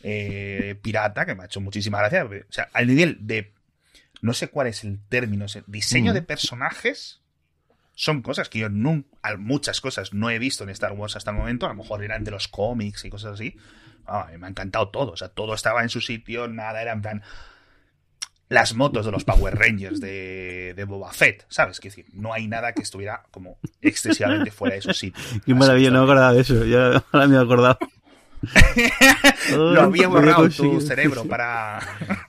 [0.03, 2.25] eh, pirata, que me ha hecho muchísima gracia.
[2.25, 3.53] O sea, al nivel de,
[4.21, 6.15] no sé cuál es el término, ese, diseño Mm.
[6.15, 7.21] de personajes,
[7.95, 9.07] son cosas que yo nunca,
[9.38, 12.23] muchas cosas no he visto en Star Wars hasta el momento, a lo mejor eran
[12.23, 13.55] de los cómics y cosas así.
[14.08, 17.02] Ah, me ha encantado todo, o sea, todo estaba en su sitio, nada era en
[17.02, 17.24] plan
[18.52, 21.80] las motos de los Power Rangers de, de Boba Fett, ¿sabes?
[21.80, 25.24] Que decir, no hay nada que estuviera como excesivamente fuera de su sitio.
[25.45, 27.80] Qué maravilla, no me acordaba de eso, ya ahora me he acordado.
[29.58, 31.80] Lo había Ay, borrado tu cerebro para...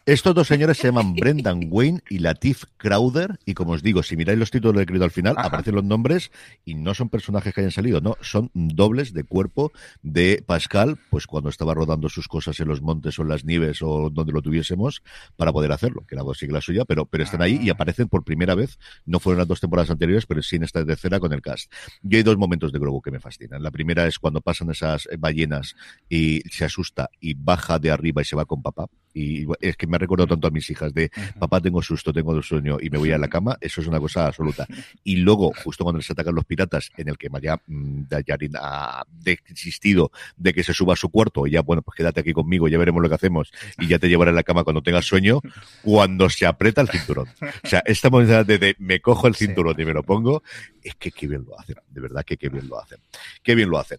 [0.07, 3.39] Estos dos señores se llaman Brendan Wayne y Latif Crowder.
[3.45, 5.49] Y como os digo, si miráis los títulos de crédito al final, Ajá.
[5.49, 6.31] aparecen los nombres
[6.65, 11.27] y no son personajes que hayan salido, no, son dobles de cuerpo de Pascal, pues
[11.27, 14.43] cuando estaba rodando sus cosas en los montes o en las nieves o donde lo
[14.43, 15.03] tuviésemos
[15.37, 17.73] para poder hacerlo, que que la suya, pero, pero están ahí y Ah.
[17.73, 18.79] aparecen por primera vez.
[19.07, 21.73] No fueron las dos temporadas anteriores, pero sí en esta tercera con el cast.
[22.03, 23.63] Y hay dos momentos de Grogu que me fascinan.
[23.63, 25.75] La primera es cuando pasan esas ballenas
[26.13, 28.87] y se asusta y baja de arriba y se va con papá.
[29.15, 32.41] Y es que me ha recordado tanto a mis hijas de papá tengo susto, tengo
[32.43, 34.67] sueño y me voy a la cama, eso es una cosa absoluta.
[35.05, 39.05] Y luego, justo cuando les atacan los piratas, en el que Maya mm, Dayarin ha
[39.11, 42.69] desistido de que se suba a su cuarto, y ya, bueno, pues quédate aquí conmigo,
[42.69, 45.41] ya veremos lo que hacemos, y ya te llevaré a la cama cuando tengas sueño,
[45.83, 47.29] cuando se aprieta el cinturón.
[47.65, 50.43] O sea, esta moneda de, de me cojo el cinturón y me lo pongo,
[50.83, 52.99] es que qué bien lo hacen, de verdad que qué bien lo hacen.
[53.43, 53.99] Qué bien lo hacen.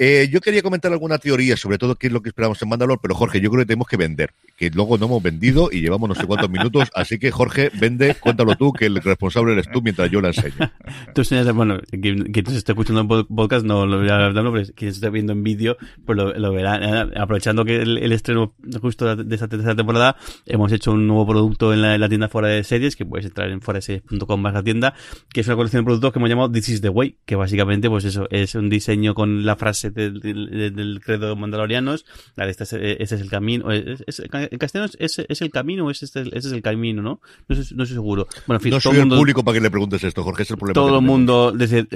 [0.00, 3.00] Eh, yo quería comentar alguna teoría, sobre todo qué es lo que esperamos en Mandalor,
[3.02, 6.08] pero Jorge, yo creo que tenemos que vender, que luego no hemos vendido y llevamos
[6.08, 9.82] no sé cuántos minutos, así que Jorge, vende, cuéntalo tú, que el responsable eres tú
[9.82, 10.54] mientras yo la enseño.
[11.14, 14.92] Tú enseñas, bueno, quien, quien se esté escuchando en podcast no lo verá pero quien
[14.92, 17.02] se esté viendo en vídeo, pues lo, lo verá.
[17.02, 21.26] Eh, Aprovechando que el, el, estreno justo de esta tercera temporada, hemos hecho un nuevo
[21.26, 24.54] producto en la, en la tienda fuera de series, que puedes entrar en fueraseries.com más
[24.54, 24.94] la tienda,
[25.32, 27.88] que es una colección de productos que hemos llamado This is the Way, que básicamente,
[27.88, 32.04] pues eso, es un diseño con la frase del, del, del credo mandalorianos,
[32.36, 35.50] la de este es, este es el camino, es, es, en castellano es, es, el
[35.50, 37.20] camino o es este, ese es el camino, ¿no?
[37.48, 38.26] No sé, no estoy seguro.
[38.46, 40.50] Bueno, en fin, no soy el mundo, público para que le preguntes esto, Jorge, es
[40.50, 40.74] el problema.
[40.74, 41.86] Todo el mundo, desde,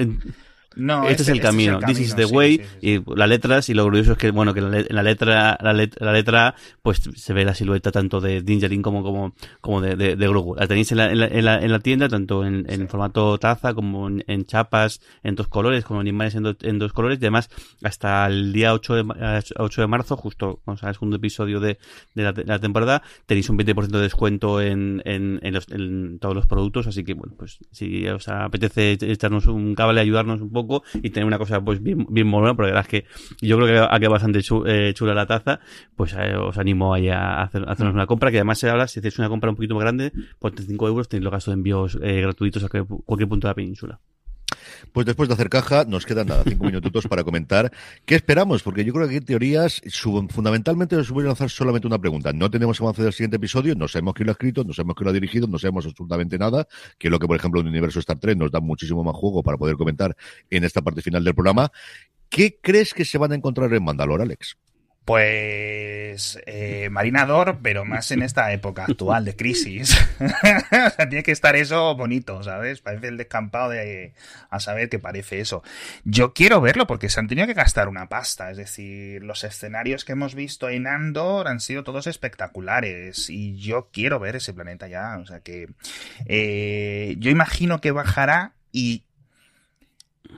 [0.77, 1.79] no, este, este, es el este camino.
[1.79, 2.57] Es el This is the sí, way.
[2.57, 5.59] Sí, sí, y las letras, y lo curioso es que, bueno, que en la letra,
[5.61, 9.81] la letra, la letra, pues se ve la silueta tanto de Dingerin como, como, como
[9.81, 10.55] de, de, de Grogu.
[10.57, 13.39] La tenéis en la, en la, en la, en la tienda, tanto en, en formato
[13.39, 17.19] taza como en, chapas, en dos colores, como en imanes en, do, en dos colores.
[17.21, 17.51] Y además,
[17.83, 21.79] hasta el día 8 de, 8 de marzo, justo, vamos al segundo episodio de,
[22.15, 26.47] de, la, temporada, tenéis un 20% de descuento en, en, en, los, en todos los
[26.47, 26.87] productos.
[26.87, 31.11] Así que, bueno, pues si os apetece echarnos un cable, ayudarnos un poco, poco y
[31.11, 33.79] tener una cosa pues bien, bien molona, porque la verdad es que yo creo que
[33.79, 35.61] ha quedado bastante eh, chula la taza,
[35.97, 39.01] pues eh, os animo ahí a, hacer, hacernos una compra, que además se habla, si
[39.01, 41.99] hacéis una compra un poquito más grande, por 35 euros tenéis los gastos de envíos
[42.03, 44.01] eh, gratuitos a cualquier punto de la península.
[44.93, 47.73] Pues después de hacer caja, nos quedan nada, cinco minutos para comentar
[48.05, 49.81] qué esperamos, porque yo creo que hay teorías,
[50.31, 52.33] fundamentalmente os voy a lanzar solamente una pregunta.
[52.33, 55.05] No tenemos avance del siguiente episodio, no sabemos quién lo ha escrito, no sabemos quién
[55.05, 56.67] lo ha dirigido, no sabemos absolutamente nada,
[56.99, 59.15] que es lo que, por ejemplo, en el universo Star Trek nos da muchísimo más
[59.15, 60.17] juego para poder comentar
[60.51, 61.71] en esta parte final del programa.
[62.29, 64.57] ¿Qué crees que se van a encontrar en Mandalore, Alex?
[65.05, 69.99] Pues eh, marinador, pero más en esta época actual de crisis.
[70.21, 72.81] o sea, tiene que estar eso bonito, ¿sabes?
[72.81, 74.15] Parece el descampado de
[74.49, 75.65] a saber que parece eso.
[76.05, 78.53] Yo quiero verlo porque se han tenido que gastar una pasta.
[78.53, 83.29] Es decir, los escenarios que hemos visto en Andor han sido todos espectaculares.
[83.29, 85.19] Y yo quiero ver ese planeta ya.
[85.19, 85.69] O sea que
[86.27, 89.05] eh, yo imagino que bajará y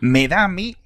[0.01, 0.79] me da a mí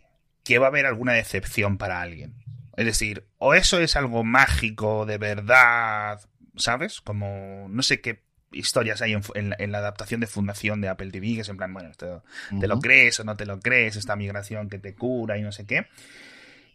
[0.42, 2.37] que va a haber alguna decepción para alguien.
[2.78, 6.20] Es decir, o eso es algo mágico de verdad,
[6.54, 7.00] ¿sabes?
[7.00, 8.22] Como no sé qué
[8.52, 11.56] historias hay en, en, en, la adaptación de Fundación de Apple TV, que es en
[11.56, 12.60] plan, bueno, uh -huh.
[12.60, 15.50] te lo crees o no te lo crees, esta migración que te cura y no
[15.50, 15.88] sé qué.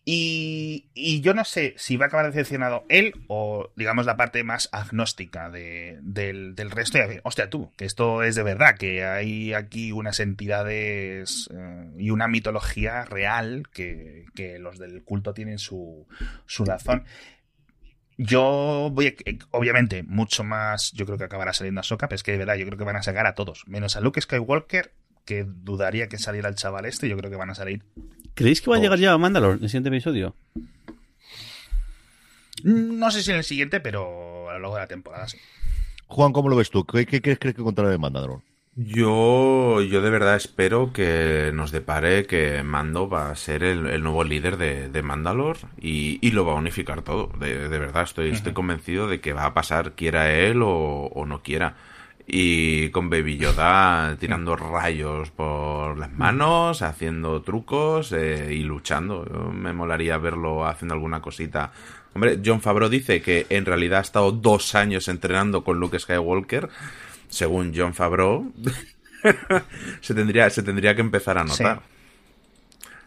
[0.06, 4.43] Y, y, yo no sé si va a acabar decepcionado él o, digamos, la parte
[4.43, 6.97] más agnóstica de, del, resto.
[6.97, 11.49] Y a ver, hostia, tú, que esto es de verdad, que hay aquí unas entidades
[11.54, 14.26] eh, y una mitología real que,
[14.60, 16.06] los del culto tienen su,
[16.47, 17.06] su razón.
[18.18, 19.14] Yo voy, a,
[19.51, 22.56] obviamente, mucho más, yo creo que acabará saliendo a Soca, pero es que de verdad,
[22.56, 24.91] yo creo que van a sacar a todos, menos a Luke Skywalker,
[25.24, 27.86] que dudaría que saliera el chaval este, yo creo que van a salir
[28.36, 30.36] ¿Creéis que va a llegar ya a Mandalore en el siguiente episodio?
[32.63, 35.38] No sé si en el siguiente, pero a lo largo de la temporada sí.
[36.07, 36.86] Juan, ¿cómo lo ves tú?
[36.86, 38.41] ¿Qué, qué crees que contará de Mandalore?
[38.75, 44.01] Yo, yo de verdad espero que nos depare que Mando va a ser el, el
[44.01, 47.29] nuevo líder de, de Mandalore y, y, lo va a unificar todo.
[47.39, 48.36] De, de verdad, estoy, uh -huh.
[48.36, 50.71] estoy convencido de que va a pasar quiera él o,
[51.13, 51.75] o no quiera
[52.26, 59.26] y con Baby Yoda tirando rayos por las manos, haciendo trucos eh, y luchando.
[59.26, 61.71] Yo me molaría verlo haciendo alguna cosita.
[62.13, 66.69] Hombre, John Favreau dice que en realidad ha estado dos años entrenando con Luke Skywalker.
[67.28, 68.53] Según John Favreau,
[70.01, 71.82] se, tendría, se tendría que empezar a notar.
[71.84, 71.93] Sí.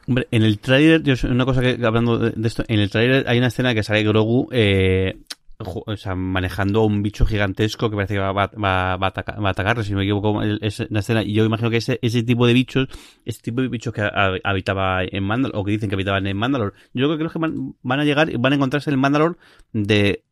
[0.09, 3.49] Hombre, en el tráiler, una cosa que hablando de esto, en el tráiler hay una
[3.49, 5.17] escena que sale Grogu eh,
[5.59, 9.43] o sea, manejando un bicho gigantesco que parece que va, va, va, va, a, atacar,
[9.43, 11.23] va a atacarle, si no me equivoco, es la escena.
[11.23, 12.89] Y yo imagino que ese, ese tipo de bichos,
[13.25, 14.03] ese tipo de bichos que
[14.45, 17.39] habitaba en Mandalore, o que dicen que habitaban en Mandalore, yo creo que los que
[17.39, 19.37] van, a llegar y van a encontrarse en el Mandalore
[19.73, 20.25] de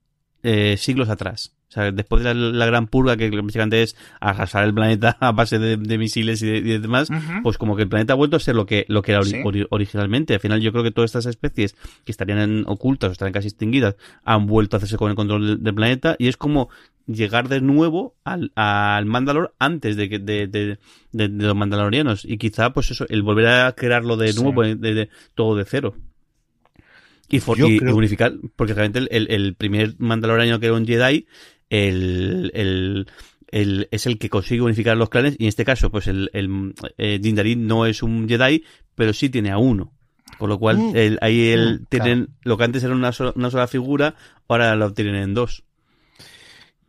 [0.44, 1.56] eh, siglos atrás.
[1.68, 5.32] O sea, después de la, la, gran purga que básicamente es arrasar el planeta a
[5.32, 7.42] base de, de misiles y, de, y demás, uh -huh.
[7.42, 9.40] pues como que el planeta ha vuelto a ser lo que, lo que era ¿Sí?
[9.44, 10.34] ori originalmente.
[10.34, 11.74] Al final yo creo que todas estas especies
[12.04, 15.46] que estarían en, ocultas o estarían casi extinguidas han vuelto a hacerse con el control
[15.46, 16.68] del, del planeta y es como
[17.06, 20.78] llegar de nuevo al, al Mandalor antes de, que, de, de,
[21.12, 24.74] de, los mandalorianos y quizá pues eso, el volver a crearlo de nuevo, sí.
[24.74, 25.94] de, todo de cero.
[27.28, 27.90] Y, for, y, creo...
[27.90, 31.26] y, unificar, porque realmente el, el, el, primer mandaloriano que era un Jedi,
[31.70, 33.06] el, el,
[33.48, 36.74] el, es el que consigue unificar los clanes, y en este caso, pues el, el
[36.98, 38.64] eh, Dindarin no es un Jedi,
[38.94, 39.92] pero sí tiene a uno.
[40.38, 40.96] Con lo cual, mm.
[40.96, 42.40] el, ahí el, mm, tienen, claro.
[42.42, 44.16] lo que antes era una sola, una sola figura,
[44.48, 45.64] ahora lo tienen en dos.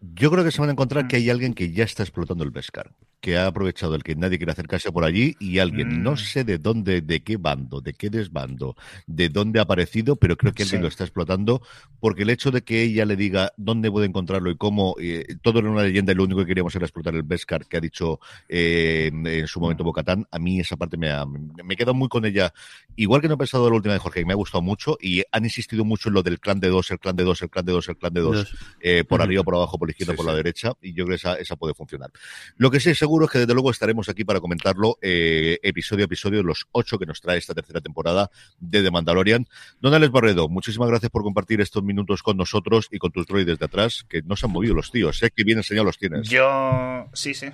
[0.02, 2.52] Yo creo que se van a encontrar que hay alguien que ya está explotando el
[2.52, 2.92] Beskar
[3.26, 6.18] que ha aprovechado el que nadie quiere acercarse por allí y alguien, no Mm.
[6.18, 8.76] sé de dónde, de qué bando, de qué desbando,
[9.08, 10.84] de dónde ha aparecido, pero creo que alguien Sí.
[10.84, 11.64] lo está explotando
[12.00, 15.58] porque el hecho de que ella le diga dónde puede encontrarlo y cómo, eh, todo
[15.58, 18.20] era una leyenda y lo único que queríamos era explotar el Beskar que ha dicho
[18.48, 22.26] eh, en su momento Bocatán, a mí esa parte me ha, me quedo muy con
[22.26, 22.54] ella,
[22.96, 25.24] igual que no he pensado la última de Jorge, que me ha gustado mucho y
[25.32, 27.66] han insistido mucho en lo del clan de dos, el clan de dos, el clan
[27.66, 30.18] de dos, el clan de dos, eh, por arriba, por abajo, por la izquierda, Sí,
[30.18, 30.32] por sí.
[30.32, 32.12] la derecha, y yo creo que esa, esa puede funcionar.
[32.58, 36.04] Lo que sí es seguro es que desde luego estaremos aquí para comentarlo eh, episodio
[36.04, 39.48] a episodio, los ocho que nos trae esta tercera temporada de The Mandalorian.
[39.80, 43.58] Don Alex Barredo, muchísimas gracias por compartir estos minutos con nosotros y con tus droides
[43.58, 46.28] de atrás, que no se han movido los tíos, sé que bien enseñados los tienes.
[46.28, 47.08] Yo.
[47.14, 47.48] Sí, sí.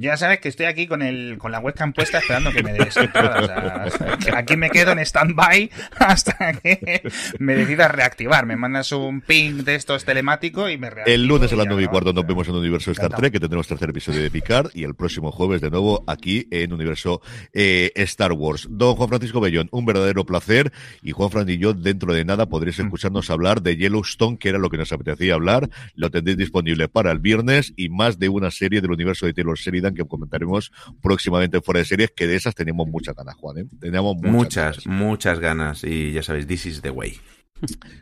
[0.00, 2.96] Ya sabes que estoy aquí con el con la webcam puesta esperando que me des
[2.96, 3.84] entrada.
[3.86, 7.02] O sea, que aquí me quedo en stand-by hasta que
[7.38, 8.46] me decidas reactivar.
[8.46, 11.14] Me mandas un ping de estos telemático y me reactivo.
[11.14, 13.14] El lunes a las ya, 9 y cuarto nos vemos en Universo Star.
[13.14, 16.72] Trek, que tendremos tercer episodio de Picard, y el próximo jueves de nuevo aquí en
[16.72, 17.20] Universo
[17.52, 18.68] eh, Star Wars.
[18.70, 20.72] Don Juan Francisco Bellón, un verdadero placer,
[21.02, 22.86] y Juan Fran y yo dentro de nada podréis Mm.
[22.86, 27.12] escucharnos hablar de Yellowstone, que era lo que nos apetecía hablar, lo tendréis disponible para
[27.12, 30.72] el viernes, y más de una serie del universo de Taylor Sheridan que comentaremos
[31.02, 33.66] próximamente fuera de series, que de esas teníamos muchas ganas, Juan, ¿eh?
[33.80, 35.00] Teníamos muchas, Muchas, ganas.
[35.00, 35.84] muchas ganas.
[35.84, 37.18] Y ya sabéis, this is the way.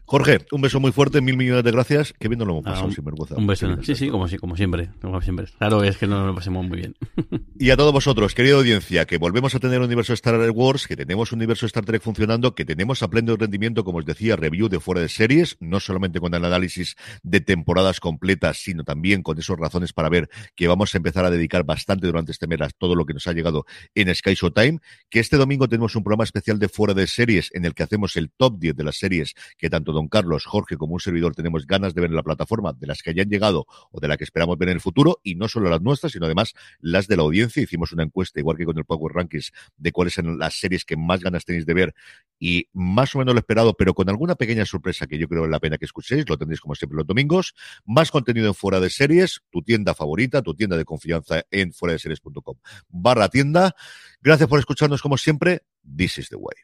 [0.04, 2.70] Jorge, un beso muy fuerte, mil millones de gracias, que bien nos lo hemos Ah,
[2.70, 3.34] pasado un- sin vergüenza.
[3.36, 3.82] Un beso.
[3.82, 4.90] Sí, sí, como, siempre.
[5.00, 5.46] Como siempre.
[5.58, 6.94] Claro, es que nos lo pasemos muy bien.
[7.60, 11.32] Y a todos vosotros, querida audiencia, que volvemos a tener Universo Star Wars, que tenemos
[11.32, 15.00] Universo Star Trek funcionando, que tenemos a pleno rendimiento, como os decía, review de fuera
[15.00, 16.94] de series, no solamente con el análisis
[17.24, 21.30] de temporadas completas, sino también con esas razones para ver que vamos a empezar a
[21.30, 24.78] dedicar bastante durante este mes a todo lo que nos ha llegado en Sky Showtime,
[25.10, 28.16] que este domingo tenemos un programa especial de fuera de series en el que hacemos
[28.16, 31.66] el top 10 de las series que tanto Don Carlos, Jorge como un servidor tenemos
[31.66, 34.24] ganas de ver en la plataforma, de las que hayan llegado o de la que
[34.24, 37.22] esperamos ver en el futuro, y no solo las nuestras, sino además las de la
[37.22, 37.62] audiencia.
[37.62, 40.96] Hicimos una encuesta, igual que con el Power Rankings, de cuáles son las series que
[40.96, 41.94] más ganas tenéis de ver
[42.38, 45.52] y más o menos lo esperado, pero con alguna pequeña sorpresa que yo creo vale
[45.52, 46.28] la pena que escuchéis.
[46.28, 47.54] Lo tendréis como siempre los domingos.
[47.84, 51.92] Más contenido en Fuera de Series, tu tienda favorita, tu tienda de confianza en fuera
[51.92, 52.56] de series.com
[52.88, 53.74] barra tienda.
[54.20, 55.62] Gracias por escucharnos como siempre.
[55.96, 56.54] This is the way.